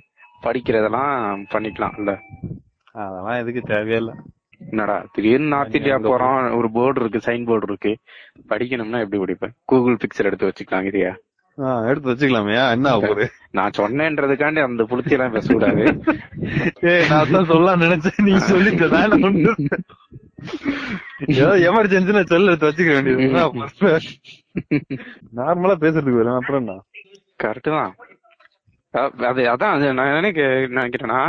படிக்கிறதெல்லாம் 0.46 1.14
பண்ணிக்கலாம் 1.54 1.96
இல்ல? 2.02 2.12
அதெல்லாம் 3.04 3.40
எதுக்கு 3.44 3.62
தேவையில்ல. 3.74 4.12
என்னடா 4.72 4.96
திடீர்னு 5.14 5.54
நார்த் 5.54 5.78
இந்தியா 5.80 5.98
போறோம் 6.06 6.38
ஒரு 6.58 6.68
போர்டு 6.76 7.02
இருக்கு 7.02 7.20
சைன் 7.28 7.48
போர்டு 7.50 7.68
இருக்கு. 7.70 7.92
படிக்கணும்னா 8.52 9.02
எப்படி 9.06 9.20
படிப்பேன்? 9.24 9.54
கூகுள் 9.72 10.00
பிக்சர் 10.04 10.30
எடுத்து 10.30 10.50
வச்சுக்கலாம் 10.50 10.88
இதையா? 10.90 11.12
எடுத்து 11.90 12.10
வச்சுக்கலாமே 12.12 12.56
என்ன 12.76 12.92
போகுது? 13.04 13.26
நான் 13.58 13.78
சொன்னேன்றதுக்காண்டி 13.78 14.62
அந்த 14.66 14.84
புளுத்தி 14.92 15.16
எல்லாம் 15.16 15.34
பேசக்கூடாது 15.36 15.84
நான் 17.12 17.32
தான் 17.36 17.50
சொல்லலாம் 17.52 17.82
நினைச்சேன். 17.86 18.22
நீ 18.28 18.34
சொல்லிட்டு 18.52 18.86
ஏதோ 21.40 21.54
எமர்ஜென்சினா 21.70 22.22
செல் 22.32 22.50
எடுத்து 22.50 22.70
வச்சுக்க 22.70 22.92
வேண்டியது. 22.96 23.26
நார்மலா 25.40 25.76
பேசுறதுக்கு 25.84 26.22
வரும் 26.22 26.40
அப்புறம் 26.40 26.62
என்ன? 26.64 26.76
கரெக்ட் 27.44 27.70
தான். 27.78 27.92
அது 29.30 29.42
அதான் 29.54 29.74
அது 29.76 29.88
நான் 30.00 30.16
நினைக்க 30.20 30.42
நினைக்கிறேன்னா 30.78 31.22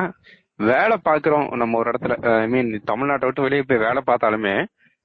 வேலை 0.70 0.96
பாக்குறோம் 1.08 1.46
நம்ம 1.60 1.78
ஒரு 1.80 1.90
இடத்துல. 1.92 2.14
ஐ 2.42 2.46
மீன் 2.54 2.70
தமிழ்நாட்டை 2.90 3.26
விட்டு 3.28 3.44
வெளியே 3.46 3.64
போய் 3.68 3.84
வேலை 3.86 4.00
பார்த்தாலுமே 4.08 4.54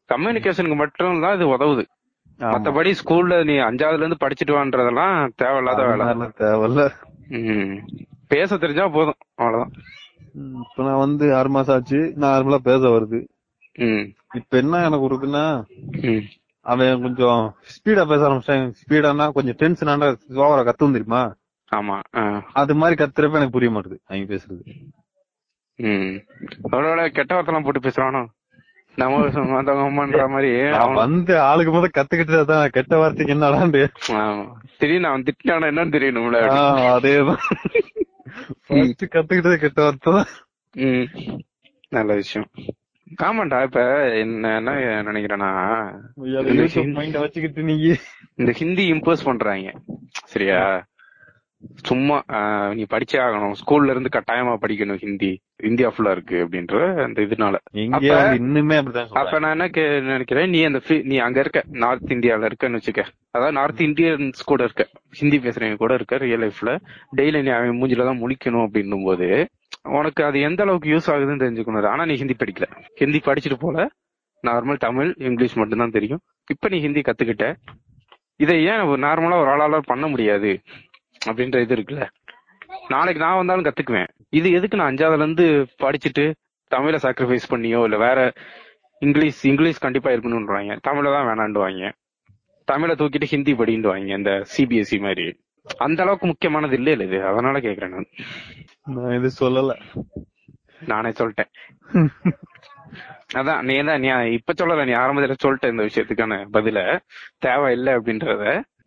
கம்யூனிகேஷனுக்கு 0.10 0.78
மட்டும் 0.82 1.22
தான் 1.26 1.36
இது 1.38 1.46
உதவுது. 1.56 1.84
மத்தபடி 2.40 2.92
ஸ்கூல்ல 3.02 3.36
நீ 3.50 3.54
அஞ்சாவதுல 3.68 4.04
இருந்து 4.04 4.24
படிச்சுட்டு 4.24 4.58
வான்றதெல்லாம் 4.58 5.14
தேவையில்லாத 5.42 5.84
வேலை. 5.90 6.06
தேவையில்ல. 6.44 6.84
பேச 8.34 8.58
தெரிஞ்சா 8.64 8.86
போதும் 8.96 9.20
அவ்வளவுதான். 9.40 9.74
இப்ப 10.64 10.84
நான் 10.88 11.04
வந்து 11.04 11.26
ஆறு 11.38 11.50
மாசம் 11.56 11.76
ஆச்சு 11.76 12.00
நார்மலா 12.24 12.60
பேச 12.70 12.82
வருது. 12.96 13.20
இப்ப 14.34 14.58
என்ன 14.58 14.78
எனக்கு 14.78 15.02
ஒரு 15.02 15.16
இதுன்னா. 15.16 15.66
அவன் 16.62 17.02
கொஞ்சம் 17.02 17.56
ஸ்பீடா 17.64 18.06
பேச 18.06 18.30
ஆரம்பிச்சான். 18.30 18.74
ஸ்பீடானா 18.86 19.32
கொஞ்சம் 19.32 19.56
டென்ஷன் 19.56 19.90
ஆனா 19.90 20.08
ஓவரா 20.30 20.64
கத்தும் 20.64 20.92
தெரியுமா? 20.92 21.36
ஆமா. 21.76 22.02
அது 22.54 22.76
மாதிரி 22.76 23.04
கத்துறப்ப 23.04 23.30
எனக்கு 23.30 23.50
புரிய 23.50 23.72
மாட்டுது 23.72 23.98
அவங்க 24.06 24.36
பேசுறது. 24.36 24.90
ஒருவேளை 26.62 27.10
கெட்ட 27.10 27.42
வார்த்தைலாம் 27.42 27.64
போட்டு 27.64 27.90
பேசுறானோ? 27.90 28.26
நம்ம 28.96 29.26
அம்மான்ற 29.28 30.30
மாதிரி 30.30 30.72
வந்து 30.94 31.40
ஆளுக்கு 31.40 31.74
முத 31.74 31.90
கத்துக்கிட்டதான் 31.98 32.68
கெட்ட 32.68 32.98
வார்த்தைக்கு 32.98 33.34
என்னடான்னு. 33.34 33.88
ஆமா. 34.08 34.52
திடீர்னு 34.78 35.08
அவன் 35.08 35.24
திட்டான 35.24 35.74
என்னன்னு 35.74 35.92
தெரியணும்ல. 35.92 36.38
அதேதான். 36.96 37.38
கத்துக்கிட்டது 38.70 39.56
கெட்ட 39.56 39.82
வார்த்தை. 39.84 40.24
நல்ல 41.90 42.14
விஷயம். 42.14 42.48
ஆமாண்டா 43.24 43.64
இப்ப 43.64 43.82
என்ன 44.18 44.56
என்ன 44.56 44.72
நினைக்கிறேன்னா 45.04 45.50
வச்சுக்கிட்டு 47.20 47.64
நீங்க. 47.64 47.96
இந்த 48.36 48.52
ஹிந்தி 48.52 48.92
இம்போஸ் 48.94 49.26
பண்றாங்க. 49.26 49.72
சரியா? 50.12 50.60
சும்மா 51.84 52.24
நீ 52.74 52.84
படிச்சே 52.84 53.18
ஆகணும். 53.18 53.54
ஸ்கூல்ல 53.62 53.90
இருந்து 53.90 54.10
கட்டாயமா 54.16 54.54
படிக்கணும் 54.62 54.98
ஹிந்தி. 54.98 55.42
இந்தியா 55.64 55.92
ஃபுல்லா 55.94 56.12
இருக்கு 56.12 56.46
அப்படின்ற 56.46 57.02
அந்த 57.04 57.22
இதனால. 57.22 57.56
இன்னுமே 57.74 58.78
அப்ப 59.14 59.40
நான் 59.40 59.60
என்ன 59.60 60.00
நினைக்கிறேன் 60.00 60.50
நீ 60.50 60.64
அந்த 60.64 60.82
நீ 61.04 61.18
அங்க 61.18 61.40
இருக்க 61.40 61.64
நார்த் 61.70 62.12
இந்தியால 62.12 62.50
இருக்கன்னு 62.50 62.80
வச்சுக்க. 62.80 63.04
அதாவது 63.32 63.58
நார்த் 63.58 63.82
இந்தியன்ஸ் 63.82 64.44
கூட 64.46 64.64
இருக்க. 64.64 64.86
ஹிந்தி 65.12 65.38
பேசுறவங்க 65.38 65.76
கூட 65.76 65.94
இருக்க 65.94 66.18
ரியல் 66.18 66.42
லைஃப்ல 66.42 66.74
டெய்லி 67.16 67.42
நீ 67.42 67.50
அவன் 67.50 67.82
மூஞ்சில 67.82 68.06
தான் 68.06 68.22
முழிக்கணும் 68.22 68.66
அப்படின்னும் 68.68 69.04
போது 69.04 69.30
உனக்கு 69.86 70.24
அது 70.24 70.42
எந்த 70.42 70.64
அளவுக்கு 70.64 70.90
யூஸ் 70.90 71.12
ஆகுதுன்னு 71.12 71.44
தெரிஞ்சுக்கணும். 71.44 71.88
ஆனா 71.88 72.06
நீ 72.06 72.16
ஹிந்தி 72.16 72.36
படிக்கல. 72.40 72.64
ஹிந்தி 72.96 73.22
படிச்சுட்டு 73.26 73.54
போல. 73.60 73.88
நார்மல் 74.48 74.78
தமிழ் 74.78 75.14
இங்கிலீஷ் 75.18 75.58
மட்டும்தான் 75.58 75.90
தெரியும். 75.90 76.22
இப்ப 76.52 76.70
நீ 76.70 76.80
ஹிந்தி 76.80 77.02
கத்துக்கிட்ட. 77.02 77.56
இதை 78.36 78.64
ஏன் 78.64 78.80
நார்மலா 78.80 79.40
ஒரு 79.40 79.52
ஆளால 79.52 79.78
பண்ண 79.78 80.08
முடியாது? 80.08 80.62
அப்படின்ற 81.26 81.62
இது 81.62 81.76
இருக்குல்ல. 81.76 82.08
நாளைக்கு 82.88 83.24
நான் 83.24 83.36
வந்தாலும் 83.36 83.66
கத்துக்குவேன். 83.66 84.08
இது 84.30 84.52
எதுக்கு 84.52 84.78
நான் 84.78 84.96
அஞ்சாவதுல 84.96 85.14
இருந்து 85.14 85.68
படிச்சுட்டு 85.84 86.34
தமிழை 86.68 87.00
சாக்ரிஃபைஸ் 87.02 87.50
பண்ணியோ 87.50 87.84
இல்ல 87.84 87.98
வேற 87.98 88.34
இங்கிலீஷ் 89.00 89.46
இங்கிலீஷ் 89.46 89.80
கண்டிப்பா 89.80 90.12
இருக்கணும்ன்றாங்க 90.12 90.78
தமிழ 90.88 91.04
தான் 91.04 91.28
வேணாண்டுவாங்க 91.28 91.92
தமிழை 92.66 92.96
தூக்கிட்டு 92.96 93.24
ஹிந்தி 93.24 93.54
படின்டுவாங்க 93.54 94.18
இந்த 94.18 94.46
சிபிஎஸ்சி 94.58 95.00
மாதிரி. 95.00 95.45
அந்த 95.86 96.00
அளவுக்கு 96.04 96.26
முக்கியமானது 96.28 96.76
இல்ல 96.80 97.06
இது 97.08 97.18
அதனால 97.30 97.60
கேக்குறேன் 97.60 97.96
நான். 97.96 98.10
நான் 98.96 99.16
இது 99.20 99.30
சொல்லல. 99.42 99.74
நானே 100.92 101.12
சொல்லிட்டேன். 101.20 101.52
அதான் 103.40 103.62
நீ 103.68 103.76
தான் 103.88 104.02
நீ 104.04 104.10
இப்ப 104.38 104.54
சொல்லல 104.60 104.86
நீ 104.90 104.94
ஆரம்பத்துல 105.02 105.36
சொல்லிட்ட 105.44 105.72
இந்த 105.74 105.84
விஷயத்துக்கான 105.88 106.36
பதில. 106.58 106.80
தேவை 107.46 107.70
இல்லை 107.78 107.92
அப்படின்றத. 107.98 108.44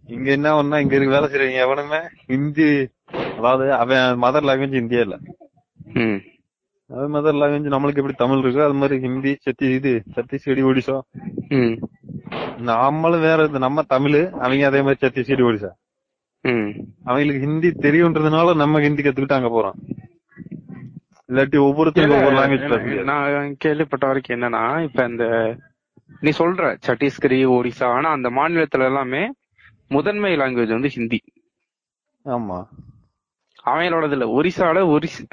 இங்க 0.08 0.28
என்ன 0.36 0.54
ஒண்ணா 0.58 0.76
இங்க 0.82 0.94
இருக்க 0.96 1.14
வேலை 1.16 1.28
செய்றீங்க 1.32 1.58
எவனுமே 1.66 2.00
ஹிந்தி 2.30 2.68
அதாவது 3.38 3.66
அவன் 3.82 4.20
மதர் 4.24 4.46
லாங்குவேஜ் 4.48 4.80
இந்தியா 4.82 5.02
இல்ல. 5.06 5.16
அது 6.90 7.06
மதர் 7.16 7.40
லாங்குவேஜ் 7.40 7.74
நம்மளுக்கு 7.74 8.00
எப்படி 8.02 8.16
தமிழ் 8.22 8.42
இருக்கோ 8.42 8.62
அது 8.68 8.78
மாதிரி 8.82 8.96
ஹிந்தி 9.04 9.32
சத்தி 9.46 9.66
இது 9.78 9.92
சத்தீஸ்கடி 10.16 10.62
ஒடிசா. 10.70 10.96
நம்மளும் 12.70 13.26
வேற 13.28 13.40
நம்ம 13.66 13.82
தமிழ் 13.94 14.18
அவங்க 14.44 14.70
அதே 14.70 14.80
மாதிரி 14.86 15.02
சத்தீஸ்கடி 15.04 15.44
ஒடிசா. 15.48 15.70
அவங்களுக்கு 17.04 17.40
ஹிந்தி 17.40 17.68
தெரியுன்றதுனால 17.84 18.54
நம்ம 18.56 18.80
ஹிந்தி 18.80 19.02
கத்துக்கிட்டு 19.02 19.38
அங்க 19.38 19.48
போறோம். 19.48 19.78
இல்லாட்டி 21.28 21.58
ஒவ்வொருத்தருக்கும் 21.60 22.18
ஒவ்வொரு 22.18 22.36
லாங்குவேஜ் 22.38 23.02
நான் 23.04 23.56
கேள்விப்பட்ட 23.56 24.04
வரைக்கும் 24.06 24.36
என்னன்னா 24.36 24.62
இப்ப 24.86 25.04
இந்த 25.04 25.24
நீ 26.22 26.30
சொல்ற 26.38 26.68
சத்தீஸ்கரி 26.86 27.38
ஒடிசா 27.56 27.86
ஆனா 27.96 28.08
அந்த 28.10 28.28
மாநிலத்துல 28.30 28.86
எல்லாமே 28.86 29.22
முதன்மை 29.90 30.30
லாங்குவேஜ் 30.36 30.76
வந்து 30.76 30.88
ஹிந்தி. 30.88 31.20
ஆமா. 32.24 32.58
அவங்களோடது 33.64 34.14
இல்ல. 34.16 34.26
ஒரிசால 34.38 34.78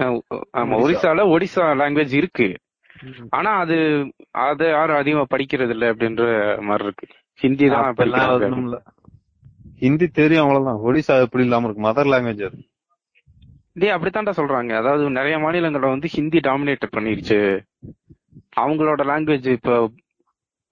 அஹ் 0.04 0.20
ஆமா 0.60 0.78
ஒரிசால 0.84 1.26
ஒடிசா 1.34 1.66
லாங்குவேஜ் 1.82 2.14
இருக்கு. 2.14 2.48
ஆனா 3.30 3.52
அது 3.64 3.78
அத 4.42 4.68
யாரும் 4.70 5.00
அதிகமா 5.00 5.26
படிக்கிறது 5.30 5.70
இல்ல 5.70 5.86
அப்படின்ற 5.94 6.26
மாதிரி 6.62 6.86
இருக்கு. 6.86 7.08
ஹிந்தி 7.40 7.66
தான் 7.70 7.86
அப்பெல்லாம் 7.86 8.22
படிக்கிறாங்க. 8.22 8.46
ஒண்ணும் 8.48 8.66
இல்ல. 8.66 8.78
ஹிந்தி 9.80 10.08
தெரியும் 10.08 10.48
அவ்வளவுதான். 10.48 10.80
ஒடிசா 10.86 11.22
எப்படி 11.22 11.44
இல்லாம 11.44 11.66
இருக்கு? 11.68 11.90
மதர் 11.90 12.14
லாங்குவேஜ் 12.14 12.46
அது. 12.46 12.58
டேய் 13.74 13.90
அப்படித்தான்டா 13.90 14.32
சொல்றாங்க. 14.38 14.74
அதாவது 14.74 15.10
நிறைய 15.10 15.38
மாநிலங்கள்ல 15.38 15.90
வந்து 15.90 16.08
ஹிந்தி 16.08 16.40
டாமினேட் 16.40 16.82
பண்ணிருச்சு. 16.96 17.60
அவங்களோட 18.56 19.02
லாங்குவேஜ் 19.04 19.52
இப்ப 19.52 19.92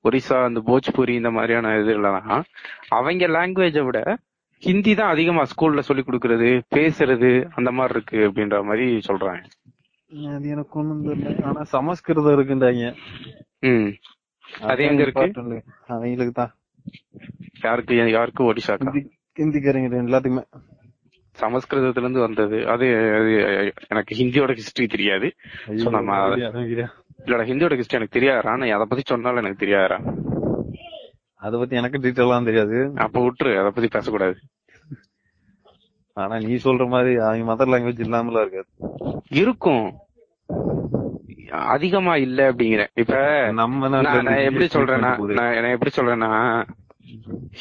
ஒரிசா 0.03 0.47
இந்த 0.47 0.61
போஜ்புரி 0.65 1.09
இந்த 1.09 1.31
மாதிரியான 1.31 1.67
இதுலாம் 1.67 2.43
அவங்க 2.89 3.27
லாங்குவேஜை 3.27 3.85
விட 3.85 4.17
ஹிந்தி 4.59 4.95
தான் 4.95 5.09
அதிகமா 5.09 5.43
ஸ்கூல்ல 5.43 5.79
சொல்லி 5.79 6.03
கொடுக்கறது 6.03 6.61
பேசுறது 6.75 7.49
அந்த 7.55 7.71
மாதிரி 7.71 7.99
இருக்கு 7.99 8.31
அப்படின்ற 8.31 8.63
மாதிரி 8.63 8.97
சொல்றாங்க. 8.97 9.43
அது 10.35 10.49
எனக்கு 10.49 10.79
ஒண்ணும் 10.79 11.05
தெரியல. 11.05 11.43
ஆனா 11.43 11.63
சமஸ்கிருதம் 11.63 12.39
இருக்குன்றாங்க. 12.39 12.95
ம். 13.59 13.89
அது 14.61 14.83
எங்க 14.83 15.01
இருக்கு? 15.01 15.33
அவங்களுக்கு 15.87 16.31
தான் 16.31 16.53
யாருக்கு 17.63 18.09
யாருக்கு 18.09 18.53
ஒடிசாக்கா? 18.53 19.03
ஹிந்தி 19.33 19.59
ஹிந்திக்காரங்க 19.59 19.97
எல்லாத்துக்குமே. 20.03 20.43
சமஸ்கிருதத்துல 21.41 21.97
இருந்து 21.97 22.19
வந்தது. 22.19 22.57
அது 22.67 22.87
எனக்கு 23.87 24.15
ஹிந்தியோட 24.15 24.57
ஹிஸ்டரி 24.57 24.87
தெரியாது. 24.87 25.27
நம்ம 25.67 26.35
இல்லடா 26.35 27.45
ஹிந்தியோட 27.49 27.73
ஹிஸ்டரி 27.73 27.97
எனக்கு 27.99 28.17
தெரியாதா 28.19 28.55
நீ 28.55 28.69
அதை 28.69 28.85
பத்தி 28.89 29.03
சொன்னாலும் 29.05 29.37
எனக்கு 29.37 29.65
தெரியாதா 29.65 29.99
அத 31.35 31.57
பத்தி 31.57 31.75
எனக்கு 31.75 31.97
டீட்டெயிலாம் 31.97 32.43
தெரியாது. 32.43 32.91
அப்ப 32.95 33.19
விட்டுரு 33.19 33.51
அதை 33.59 33.71
பத்தி 33.71 33.87
பேசக்கூடாது. 33.87 34.35
ஆனா 36.13 36.37
நீ 36.37 36.55
சொல்ற 36.63 36.87
மாதிரி 36.87 37.15
அவங்க 37.15 37.53
மதர் 37.53 37.69
லாங்குவேஜ் 37.69 38.05
இல்லாமலாம் 38.05 38.45
இருக்காது. 38.45 38.67
இருக்கும். 39.29 39.87
அதிகமா 41.73 42.13
இல்ல 42.15 42.39
அப்படிங்கிறேன். 42.51 42.91
இப்ப 43.01 43.15
நம்ம 43.59 43.89
நான் 43.89 44.45
எப்படி 44.49 44.67
சொல்றேன்னா. 44.75 45.11
நான் 45.39 45.73
எப்படி 45.75 45.91
சொல்றேன்னா 45.95 46.29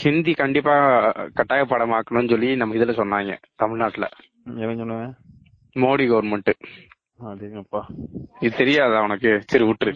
ஹிந்தி 0.02 0.32
கண்டிப்பா 0.34 0.74
கட்டாய 1.34 1.62
பாடமாக்கணும்னு 1.64 2.32
சொல்லி 2.34 2.50
நம்ம 2.56 2.74
இதுல 2.74 2.94
சொன்னாங்க 3.00 3.34
தமிழ்நாட்டுல. 3.62 4.08
மோடி 5.76 6.06
கவர்மெண்ட் 6.12 6.52
இது 8.40 8.52
தெரியாதா 8.60 9.02
உனக்கு? 9.02 9.32
சரி 9.46 9.64
விட்டுரு. 9.64 9.92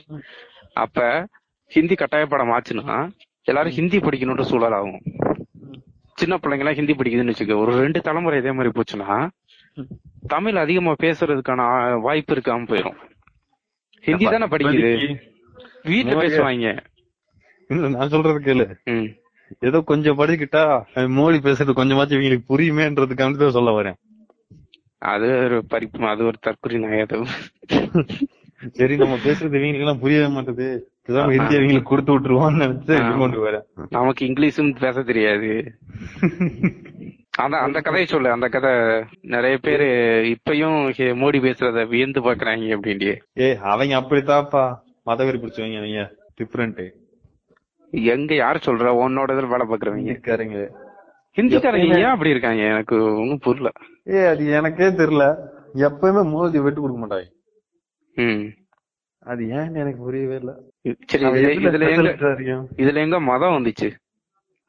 அப்ப 0.84 1.06
ஹிந்தி 1.72 1.94
கட்டாய 1.94 2.26
பாடம் 2.26 2.52
ஆச்சுன்னா 2.56 2.98
எல்லாரும் 3.44 3.76
ஹிந்தி 3.78 3.98
படிக்கணும்ன்ற 3.98 4.44
சூழல் 4.50 4.72
ஆகும். 4.72 5.00
சின்ன 6.20 6.34
பிள்ளைங்க 6.36 6.64
எல்லாம் 6.64 6.78
ஹிந்தி 6.78 6.94
படிக்குதுன்னு 6.94 7.32
வச்சுக்க 7.32 7.56
ஒரு 7.62 7.72
ரெண்டு 7.84 8.00
தலைமுறை 8.00 8.38
இதே 8.40 8.52
மாதிரி 8.52 8.74
போச்சுன்னா 8.76 9.08
தமிழ் 10.34 10.56
அதிகமா 10.56 10.92
பேசுறதுக்கான 11.02 11.62
வாய்ப்பு 12.00 12.34
இருக்காம 12.34 12.68
போயிடும் 12.70 12.98
ஹிந்தி 14.06 14.26
தானே 14.32 14.46
படிக்குது? 14.52 14.90
வீட்டுல 15.92 16.16
பேசுவாங்க. 16.24 16.72
இல்ல 17.70 17.88
நான் 17.94 18.12
சொல்றது 18.14 18.40
கேளு. 18.46 18.66
ஏதோ 19.68 19.78
கொஞ்சம் 19.90 20.18
படிக்கிட்டா 20.20 20.62
மோடி 21.18 21.38
பேசுறது 21.46 21.78
கொஞ்சமாச்சும் 21.78 22.18
இவங்களுக்கு 22.18 22.50
புரியுமேன்றதுக்காண்டி 22.52 23.38
தான் 23.42 23.56
சொல்ல 23.58 23.72
வரேன். 23.78 23.98
அது 25.12 25.26
ஒரு 25.46 25.58
பறிப்பு 25.72 26.06
அது 26.12 26.22
ஒரு 26.30 26.38
தற்கொலை 26.46 26.78
நாயகம் 26.84 27.28
சரி 28.78 28.94
நம்ம 29.00 29.16
பேசுறது 29.24 29.56
இவங்களுக்கு 29.58 29.84
எல்லாம் 29.84 30.02
புரியவே 30.04 30.28
மாட்டேது. 30.34 30.68
ஹிந்தி 31.34 31.56
அவங்களுக்கு 31.56 31.90
கொடுத்து 31.90 32.14
விட்டுருவோம்னு 32.14 32.62
நினைச்சு 32.62 32.94
கொண்டு 33.22 33.40
வரேன். 33.46 33.64
நமக்கு 33.96 34.22
இங்கிலீஷும் 34.28 34.70
பேச 34.84 35.02
தெரியாது. 35.10 35.50
அதான் 37.36 37.64
அந்த 37.64 37.80
கதையை 37.80 38.06
சொல்லு. 38.06 38.28
அந்த 38.30 38.48
கதை 38.48 38.70
நிறைய 39.26 39.58
பேரு 39.58 39.86
இப்பயும் 40.32 40.78
மோடி 41.20 41.38
பேசுறத 41.42 41.86
வியந்து 41.88 42.20
பாக்குறாங்க 42.20 42.76
அப்படின்ட்டு 42.76 43.10
ஏ 43.40 43.48
அவங்க 43.64 44.00
அப்படித்தான்ப்பா. 44.00 44.64
மதவெறி 45.06 45.38
பிடிச்சவங்க 45.38 45.78
அவங்க 45.78 46.04
டிஃபரெண்ட் 46.38 46.80
எங்க 48.12 48.34
யார் 48.34 48.64
சொல்ற? 48.66 48.86
உன்னோட 49.02 49.34
இதுல 49.34 49.48
வேலை 49.48 49.66
பாக்குறவங்க 49.66 50.10
இருக்காருங்க 50.12 50.58
ஹிந்திக்காரங்க 51.36 51.96
ஏன் 51.98 52.04
அப்படி 52.06 52.30
இருக்காங்க? 52.30 52.62
எனக்கு 52.64 52.96
ஒன்னும் 53.20 53.38
புரியல. 53.38 53.70
ஏ 54.08 54.26
அது 54.26 54.50
எனக்கே 54.50 54.86
தெரியல. 55.00 55.24
எப்பயுமே 55.78 56.22
மோதி 56.30 56.58
விட்டு 56.58 56.80
கொடுக்க 56.80 57.00
மாட்டாங்க. 57.02 57.26
ம். 58.16 58.44
அது 59.22 59.44
ஏன்னு 59.56 59.76
எனக்கு 59.76 59.98
புரியவே 59.98 60.36
இல்ல. 60.36 60.52
சரி 61.06 61.24
இதுல 61.66 61.86
எங்க? 61.94 62.12
இதுல 62.76 62.96
எங்க 62.96 63.20
மதம் 63.20 63.56
வந்துச்சு? 63.56 63.88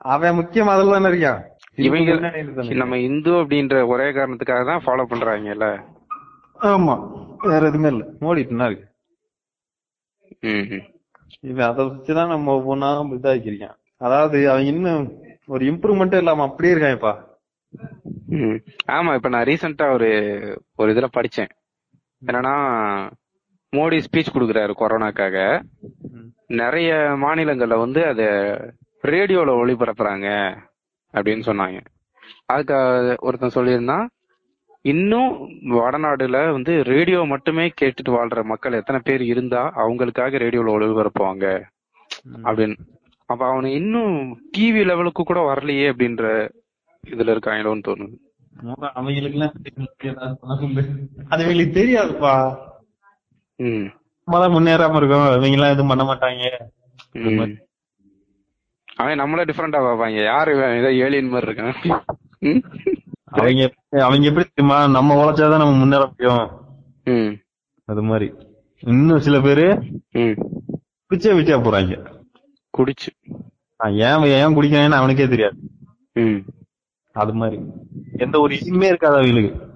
அவன் 0.05 0.35
முக்கிய 0.35 0.63
மதம் 0.63 0.91
தானே 0.91 1.09
இருக்கான். 1.09 1.41
இவங்க. 1.77 2.11
நம்ம 2.73 2.97
இந்து 2.99 3.31
அப்படின்ற 3.31 3.87
ஒரே 3.87 4.03
காரணத்துக்காக 4.09 4.63
தான் 4.65 4.83
ஃபாலோ 4.85 5.05
பண்றாங்கல்ல? 5.09 5.67
ஆமா. 6.59 6.95
வேற 7.43 7.67
எதுவுமே 7.67 7.89
இல்ல. 7.89 8.03
என்ன 8.45 8.65
இருக்கு. 8.65 8.85
இவன் 11.41 11.67
அதை 11.67 11.85
வச்சுதான் 11.85 12.27
நம்ம 12.27 12.55
ஒவ்வொன்னா 12.57 12.89
இதாக்கிருக்கான் 13.15 13.77
அதாவது 13.97 14.49
அவன் 14.49 14.65
இன்னும் 14.65 15.05
ஒரு 15.47 15.65
இம்ப்ரூவ்மெண்ட்டே 15.65 16.17
இல்லாம 16.17 16.43
அப்படியே 16.43 16.73
இருக்கான்ப்பா. 16.73 17.13
ஆமா 18.87 19.13
இப்ப 19.13 19.29
நான் 19.29 19.43
ரீசெண்டா 19.43 19.93
ஒரு 19.93 20.09
ஒரு 20.75 20.93
இதுல 20.93 21.07
படிச்சேன். 21.17 21.51
என்னன்னா 22.21 22.53
மோடி 23.73 23.97
ஸ்பீச் 24.05 24.33
கொடுக்குறாரு 24.33 24.73
கொரோனாக்காக. 24.73 25.37
நிறைய 26.55 26.91
மாநிலங்கள்ல 27.23 27.77
வந்து 27.77 28.05
அத 28.05 28.21
ரேடியோல 29.03 29.51
ஒளிபரப்புறாங்க. 29.61 30.27
அப்படின்னு 31.13 31.41
சொன்னாங்க. 31.45 31.79
அதுக்கு 32.45 33.15
ஒருத்தன் 33.19 33.55
சொல்லியிருந்தான் 33.55 34.07
இன்னும் 34.81 35.49
வடநாடுல 35.49 36.51
வந்து 36.51 36.83
ரேடியோ 36.83 37.23
மட்டுமே 37.23 37.71
கேட்டுட்டு 37.81 38.09
வாழ்ற 38.09 38.43
மக்கள் 38.43 38.71
எத்தனை 38.71 39.01
பேர் 39.03 39.21
இருந்தா 39.21 39.73
அவங்களுக்காக 39.75 40.37
ரேடியோல 40.37 40.71
ஒளிபரப்புவாங்க 40.75 41.61
அப்படின்னு. 42.43 42.75
அப்ப 43.25 43.45
அவனு 43.45 43.65
இன்னும் 43.65 44.41
டிவி 44.57 44.85
லெவலுக்கு 44.85 45.23
கூட 45.23 45.53
வரலையே 45.53 45.91
அப்படின்ற 45.91 46.51
இதுல 47.07 47.35
இருக்காங்களோன்னு 47.35 47.81
தோணுது. 47.87 48.15
அது 51.29 51.45
இவங்களுக்கு 51.45 51.75
தெரியாதுப்பா. 51.77 52.57
முன்னேறாம 54.29 54.95
இருக்கோம். 54.95 55.27
இவங்க 55.27 55.47
எல்லாம் 55.47 55.71
எதுவும் 55.71 55.87
பண்ண 55.87 56.13
மாட்டாங்க. 56.13 57.65
அவன் 58.97 59.19
நம்மள 59.19 59.37
டிஃபரெண்டா 59.37 59.79
பார்ப்பாங்க. 59.79 60.23
யாரு 60.23 60.55
ஏதோ 60.77 60.93
ஏலியன் 60.93 61.27
மாதிரி 61.27 61.51
இருக்கான்? 61.51 62.01
அவங்க 63.25 63.71
அவங்க 63.89 64.27
எப்படி 64.27 64.47
தெரியுமா? 64.53 64.87
நம்ம 64.87 65.23
உழைச்சாதான் 65.23 65.57
நம்ம 65.57 65.71
முன்னேற 65.71 66.11
முடியும். 66.17 66.51
ம். 67.03 67.39
அது 67.85 68.01
மாதிரி. 68.01 68.33
இன்னும் 68.79 69.19
சில 69.19 69.39
பேரு 69.39 69.83
ம். 70.11 70.41
பிச்சை 71.07 71.31
விட்டியா 71.31 71.57
போறாங்க. 71.57 72.05
குடிச்சு. 72.77 73.09
ஏன் 73.77 74.23
ஏன் 74.23 74.55
குடிக்கிறேன்னு 74.55 74.91
அவனுக்கே 74.91 75.27
தெரியாது. 75.27 75.55
ம். 76.13 76.37
அது 77.11 77.33
மாதிரி. 77.33 77.61
எந்த 78.17 78.39
ஒரு 78.39 78.55
இதுவுமே 78.55 78.83
இருக்காது 78.83 79.15
அவங்களுக்கு 79.15 79.67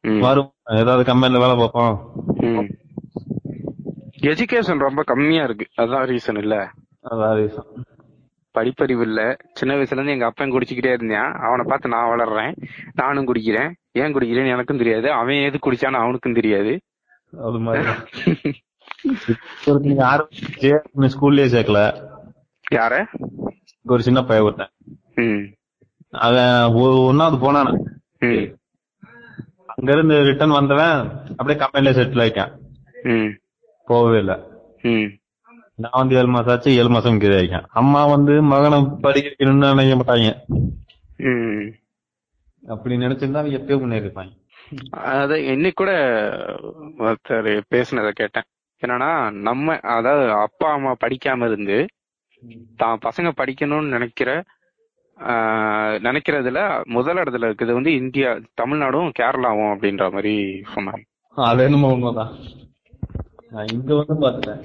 ம். 0.00 0.18
வரும். 0.18 0.52
ஏதாவது 0.64 1.04
கம்பெனில 1.04 1.38
வேலை 1.38 1.56
பார்ப்போம் 1.56 2.10
எஜுகேஷன் 4.20 4.78
ரொம்ப 4.78 5.02
கம்மியா 5.02 5.42
இருக்கு. 5.42 5.66
அதான் 5.76 6.18
ரீசன் 6.18 6.38
இல்ல. 6.38 6.70
படிப்பறிவு 8.58 9.00
இல்ல. 9.00 9.36
சின்ன 9.52 9.74
வயசுல 9.74 9.92
இருந்து 9.92 10.12
எங்க 10.12 10.24
அப்பன் 10.24 10.52
குடிச்சுக்கிட்டே 10.52 10.92
இருந்தேன். 10.92 11.32
அவனை 11.32 11.64
பார்த்து 11.68 11.88
நான் 11.88 12.08
வளர்றேன். 12.08 12.54
நானும் 12.94 13.34
குடிக்கிறேன். 13.34 13.72
ஏன் 13.92 14.14
குடிக்கிறேன்னு 14.14 14.50
எனக்கும் 14.50 14.76
தெரியாது. 14.76 15.12
அவன் 15.12 15.34
எது 15.34 15.58
குடிச்சான்னு 15.58 16.00
அவனுக்கும் 16.00 16.32
தெரியாது. 16.32 16.80
அது 17.32 17.58
மாதிரி 17.58 17.84
ஆரம்பிச்சு 19.66 20.80
ஸ்கூல்லயே 20.96 21.48
சேர்க்கல? 21.48 22.10
யார? 22.74 23.06
ஒரு 23.84 24.02
சின்ன 24.02 24.22
பையன் 24.22 24.44
ஒருத்தன். 24.44 24.70
அவன் 26.10 26.72
ஒ- 26.74 27.12
ஒண்ணாவது 27.12 27.38
போனான. 27.38 27.78
அங்க 29.66 29.92
இருந்து 29.92 30.22
ரிட்டர்ன் 30.22 30.50
வந்தவன் 30.50 31.10
அப்படியே 31.36 31.58
கம்பெனில 31.58 32.02
செட்டில் 32.02 32.28
ஆயிட்டான். 32.28 32.52
ம். 33.02 33.36
போகவே 33.84 34.18
இல்ல. 34.18 34.46
ம். 34.82 35.21
நான் 35.82 35.98
வந்து 36.00 36.16
ஏழு 36.20 36.30
மாசம் 36.34 36.52
ஆச்சு 36.54 36.76
ஏழு 36.80 36.90
மாசம் 36.94 37.18
ஆயிட்டேன். 37.38 37.66
அம்மா 37.80 38.00
வந்து 38.14 38.34
மகனை 38.52 38.78
படிக்க 39.04 39.26
வைக்கணும்னு 39.30 39.72
நினைக்க 39.72 39.96
மாட்டாங்க. 40.00 40.30
அப்படி 42.62 42.94
நினைச்சிருந்தா 43.04 43.42
அவங்க 43.42 43.58
எப்பயோ 43.60 43.80
முன்னேறி 43.82 44.06
இருப்பாங்க 44.06 44.32
அத 45.12 45.38
இன்னைக்கு 45.52 45.78
கூட 45.80 45.92
ஒருத்தர் 47.06 47.48
பேசினத 47.72 48.10
கேட்டேன். 48.20 48.46
என்னன்னா 48.82 49.10
நம்ம 49.48 49.74
அதாவது 49.96 50.24
அப்பா 50.44 50.68
அம்மா 50.76 50.92
படிக்காம 51.04 51.48
இருந்து 51.50 51.76
தான் 52.82 53.02
பசங்க 53.06 53.30
படிக்கணும்னு 53.40 53.94
நினைக்கிற 53.96 54.30
நினைக்கிறதுல 56.06 56.60
முதல் 56.96 57.20
இடத்துல 57.22 57.48
இருக்குது 57.48 57.76
வந்து 57.78 57.90
இந்தியா 58.00 58.30
தமிழ்நாடும் 58.60 59.12
கேரளாவும் 59.18 59.72
அப்படின்ற 59.72 60.04
மாதிரி 60.14 60.34
சொன்னாங்க. 60.74 61.04
அது 61.36 61.64
என்னமோ 61.66 61.90
உண்மைதான். 61.94 62.32
நான் 63.52 63.70
இங்க 63.74 63.92
வந்து 64.00 64.16
பாத்துட்டேன் 64.24 64.62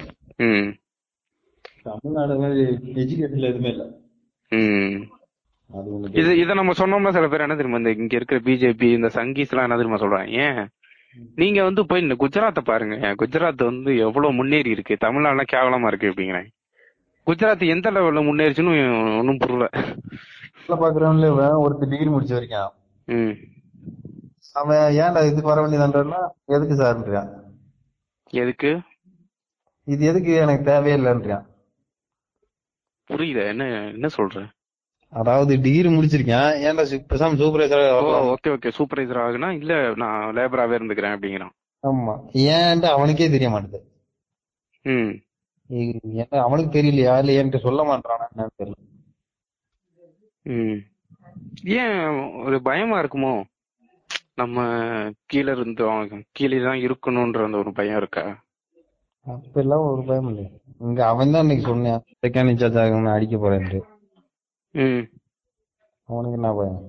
தமிழ்நாடு 1.88 2.36
மாதிரி 2.42 2.62
எஜுகேஷன்ல 3.02 3.50
எதுவுமே 3.52 3.70
இல்ல. 3.74 3.84
இது 6.20 6.30
இத 6.42 6.54
நம்ம 6.54 6.74
சொன்னோம்னா 6.78 7.10
சில 7.16 7.28
பேர் 7.28 7.44
என்ன 7.46 7.56
தெரியுமா 7.56 7.80
இந்த 7.80 7.90
இங்க 8.02 8.16
இருக்கிற 8.16 8.38
பிஜேபி 8.46 8.88
இந்த 8.98 9.08
சங்கீஸ் 9.16 9.50
எல்லாம் 9.52 9.66
என்ன 9.68 9.78
தெரியுமா 9.80 10.00
சொல்றாங்க? 10.02 10.28
ஏன்? 10.44 10.60
நீங்க 11.40 11.58
வந்து 11.62 11.82
போய் 11.86 12.04
இந்த 12.04 12.16
குஜராத்தை 12.20 12.62
பாருங்க. 12.64 12.96
குஜராத் 13.20 13.68
வந்து 13.70 13.90
எவ்வளவு 14.06 14.32
முன்னேறி 14.32 14.70
இருக்கு. 14.70 14.94
தமிழ்நாடுலாம் 15.04 15.52
கேவலமா 15.52 15.86
இருக்கு 15.86 16.10
அப்படிங்கிறாங்க. 16.10 16.50
குஜராத் 17.26 17.64
எந்த 17.74 17.90
லெவல்ல 17.90 18.20
முன்னேறிச்சுன்னு 18.28 18.74
ஒன்னும் 19.20 19.40
புரியல. 19.42 19.66
பாக்குறவன்ல 20.82 21.28
ஒருத்தர் 21.64 21.92
டிகிரி 21.92 22.10
முடிச்ச 22.10 22.32
வரைக்கும். 22.36 22.72
அவன் 24.60 24.82
ஏன்டா 25.02 25.20
இதுக்கு 25.28 25.50
வர 25.50 25.60
வேண்டியதுன்றா 25.62 26.20
எதுக்கு 26.56 26.74
சார்ன்றான் 26.74 27.30
எதுக்கு? 28.32 28.70
இது 29.88 30.02
எதுக்கு 30.06 30.32
எனக்கு 30.44 30.64
தேவையே 30.64 30.96
இல்லைன்றான் 30.96 31.44
புரியல 33.08 33.44
என்ன 33.44 33.64
என்ன 33.90 34.06
சொல்ற? 34.16 34.38
அதாவது 35.12 35.60
டிகிரி 35.60 35.88
முடிச்சிருக்கேன். 35.88 36.48
ஏன்டா 36.64 36.82
பேசாம 37.12 37.38
சூப்பர்வைசர் 37.42 37.84
ஓகே 38.34 38.50
ஓகே 38.54 38.70
சூப்பர்வைசர் 38.78 39.22
ஆகுனா 39.24 39.50
இல்ல 39.50 39.94
நான் 39.94 40.34
லேபராவே 40.36 40.76
இருந்துக்கிறேன் 40.78 41.14
அப்படிங்கிறான். 41.16 41.54
ஆமா. 41.84 42.14
ஏன்ட்டு 42.48 42.88
அவனுக்கே 42.88 43.28
தெரிய 43.30 43.48
மாட்டேது. 43.50 43.80
ம். 44.84 45.12
அவனுக்கு 46.44 46.70
தெரியலையா? 46.78 47.14
இல்ல 47.18 47.32
என்கிட்ட 47.38 47.58
சொல்ல 47.58 47.82
மாட்டானா 47.84 48.26
என்னன்னு 48.28 48.58
தெரியல. 48.58 48.78
ம். 50.46 50.78
ஏன் 51.78 51.96
ஒரு 52.44 52.62
பயமா 52.62 53.00
இருக்குமோ? 53.00 53.32
நம்ம 54.34 54.58
கீழ 55.32 55.46
இருந்தோம் 55.56 56.00
கீழே 56.32 56.58
தான் 56.62 56.78
இருக்கணும்ன்ற 56.78 57.44
அந்த 57.44 57.58
ஒரு 57.58 57.72
பயம் 57.72 57.96
இருக்கா? 57.96 58.24
அப்ப 59.28 59.60
எல்லாம் 59.60 59.80
ஒரு 59.80 60.02
பயம் 60.06 60.28
இல்லையா 60.28 60.48
இங்க 60.78 61.06
அவன் 61.06 61.30
தான் 61.30 61.40
இன்னைக்கு 61.40 61.66
சொன்னான் 61.66 62.02
இன்சார்ஜ் 62.20 62.80
ஆகணும் 62.82 63.12
அடிக்க 63.12 63.36
போறேன்ட்டு. 63.36 63.82
ம். 64.70 65.08
அவனுக்கு 66.06 66.36
என்ன 66.36 66.52
பயம்? 66.52 66.82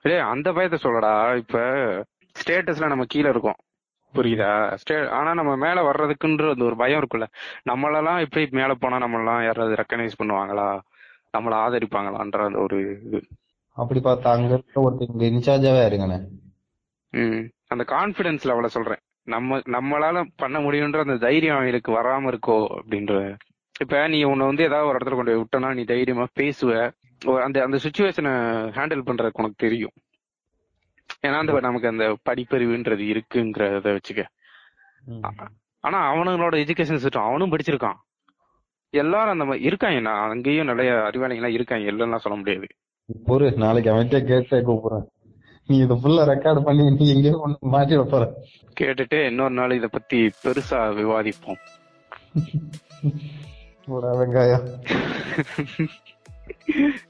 டேய் 0.00 0.18
அந்த 0.18 0.52
பயத்தை 0.52 0.78
சொல்லடா. 0.82 1.36
இப்ப 1.36 1.58
ஸ்டேட்டஸ்ல 2.44 2.86
நம்ம 2.86 3.04
கீழ 3.14 3.28
இருக்கோம். 3.28 3.56
புரியுதா? 4.14 4.76
ஸ்டே 4.76 5.08
ஆனா 5.08 5.34
நம்ம 5.34 5.56
மேல 5.56 5.90
வர்றதுக்குன்ற 5.90 6.50
அந்த 6.50 6.64
ஒரு 6.64 6.76
பயம் 6.76 7.04
இருக்குல்ல. 7.04 7.26
நம்மளெல்லாம் 7.70 8.20
இப்படி 8.20 8.48
மேல 8.50 8.74
போனா 8.74 8.98
நம்மளெல்லாம் 8.98 9.44
யாராவது 9.44 9.74
ரெக்கனைஸ் 9.74 10.20
பண்ணுவாங்களா? 10.22 10.80
நம்மள 11.38 11.56
ஆதரிப்பாங்களான்ற 11.56 12.44
அந்த 12.44 12.58
ஒரு 12.58 13.00
இது. 13.04 13.22
அப்படி 13.72 14.00
பார்த்தா 14.00 14.26
அங்க 14.26 14.54
இருக்க 14.54 14.90
ஒருத்தர் 14.90 15.22
இங்க 15.22 15.24
இன்சார்ஜாவே 15.26 15.92
இருங்கண்ணே. 15.92 16.28
ம். 17.10 17.50
அந்த 17.66 17.84
கான்பிடன்ஸ் 17.86 18.40
லெவல 18.44 18.66
சொல்றேன். 18.66 18.98
நம்ம 19.28 19.58
நம்மளால 19.58 20.16
பண்ண 20.36 20.56
முடியுன்ற 20.58 20.98
அந்த 20.98 21.16
தைரியம் 21.16 21.54
அவங்களுக்கு 21.54 21.92
வராம 21.92 22.28
இருக்கோ 22.28 22.58
அப்படின்ற 22.78 23.14
இப்ப 23.80 24.08
நீ 24.08 24.22
உன்னை 24.22 24.46
வந்து 24.46 24.64
ஏதாவது 24.64 24.88
ஒரு 24.88 24.98
இடத்துல 24.98 25.16
கொண்டு 25.16 25.32
போய் 25.32 25.42
விட்டனா 25.42 25.74
நீ 25.74 25.82
தைரியமா 25.84 26.26
பேசுவ. 26.40 26.70
ஒரு 27.26 27.42
அந்த 27.42 27.62
அந்த 27.62 27.76
சுச்சுவேஷனை 27.76 28.32
ஹேண்டில் 28.76 29.06
பண்றதுக்கு 29.06 29.40
உனக்கு 29.40 29.54
தெரியும். 29.56 29.94
ஏன்னா 31.26 31.38
அந்த 31.38 31.60
நமக்கு 31.60 31.88
அந்த 31.88 32.06
படிப்பறிவுன்றது 32.28 33.04
இருக்குங்கிறத 33.12 33.98
வச்சுக்க. 33.98 34.22
ஆனா 35.80 35.98
அவனுங்களோட 36.12 36.54
எஜுகேஷன் 36.62 37.02
சிஸ்டம் 37.04 37.26
அவனும் 37.28 37.52
படிச்சிருக்கான். 37.52 37.98
எல்லாரும் 38.94 39.30
அந்த 39.30 39.44
மாதிரி 39.44 39.64
இருக்காங்க. 39.64 40.00
நான் 40.00 40.30
அங்கேயும் 40.30 40.66
நிறைய 40.66 40.92
அறிவாளிகள்லாம் 40.92 41.56
இருக்காங்க. 41.58 41.86
இல்லைன்னா 41.92 42.16
சொல்ல 42.16 42.38
முடியாது. 42.38 42.66
பொறு 43.26 43.56
நாளைக்கு 43.56 43.90
அவன்கிட்ட 43.90 44.18
கேட்டே 44.30 44.58
கூப்பிடுறேன். 44.68 45.06
நீ 45.68 45.76
இதை 45.76 45.96
ஃபுல்லா 45.96 46.24
ரெக்கார்ட் 46.24 46.64
பண்ணி 46.64 46.90
நீ 46.90 47.08
எங்கேயோ 47.08 47.38
கொண்டு 47.40 47.58
மாட்டி 47.60 47.96
வைப்பற. 47.96 48.32
கேட்டுட்டு 48.80 49.26
இன்னொரு 49.26 49.54
நாள் 49.54 49.72
இத 49.72 49.88
பத்தி 49.88 50.30
பெருசா 50.44 50.80
விவாதிப்போம். 50.92 51.60
வெங்காயம். 53.88 54.66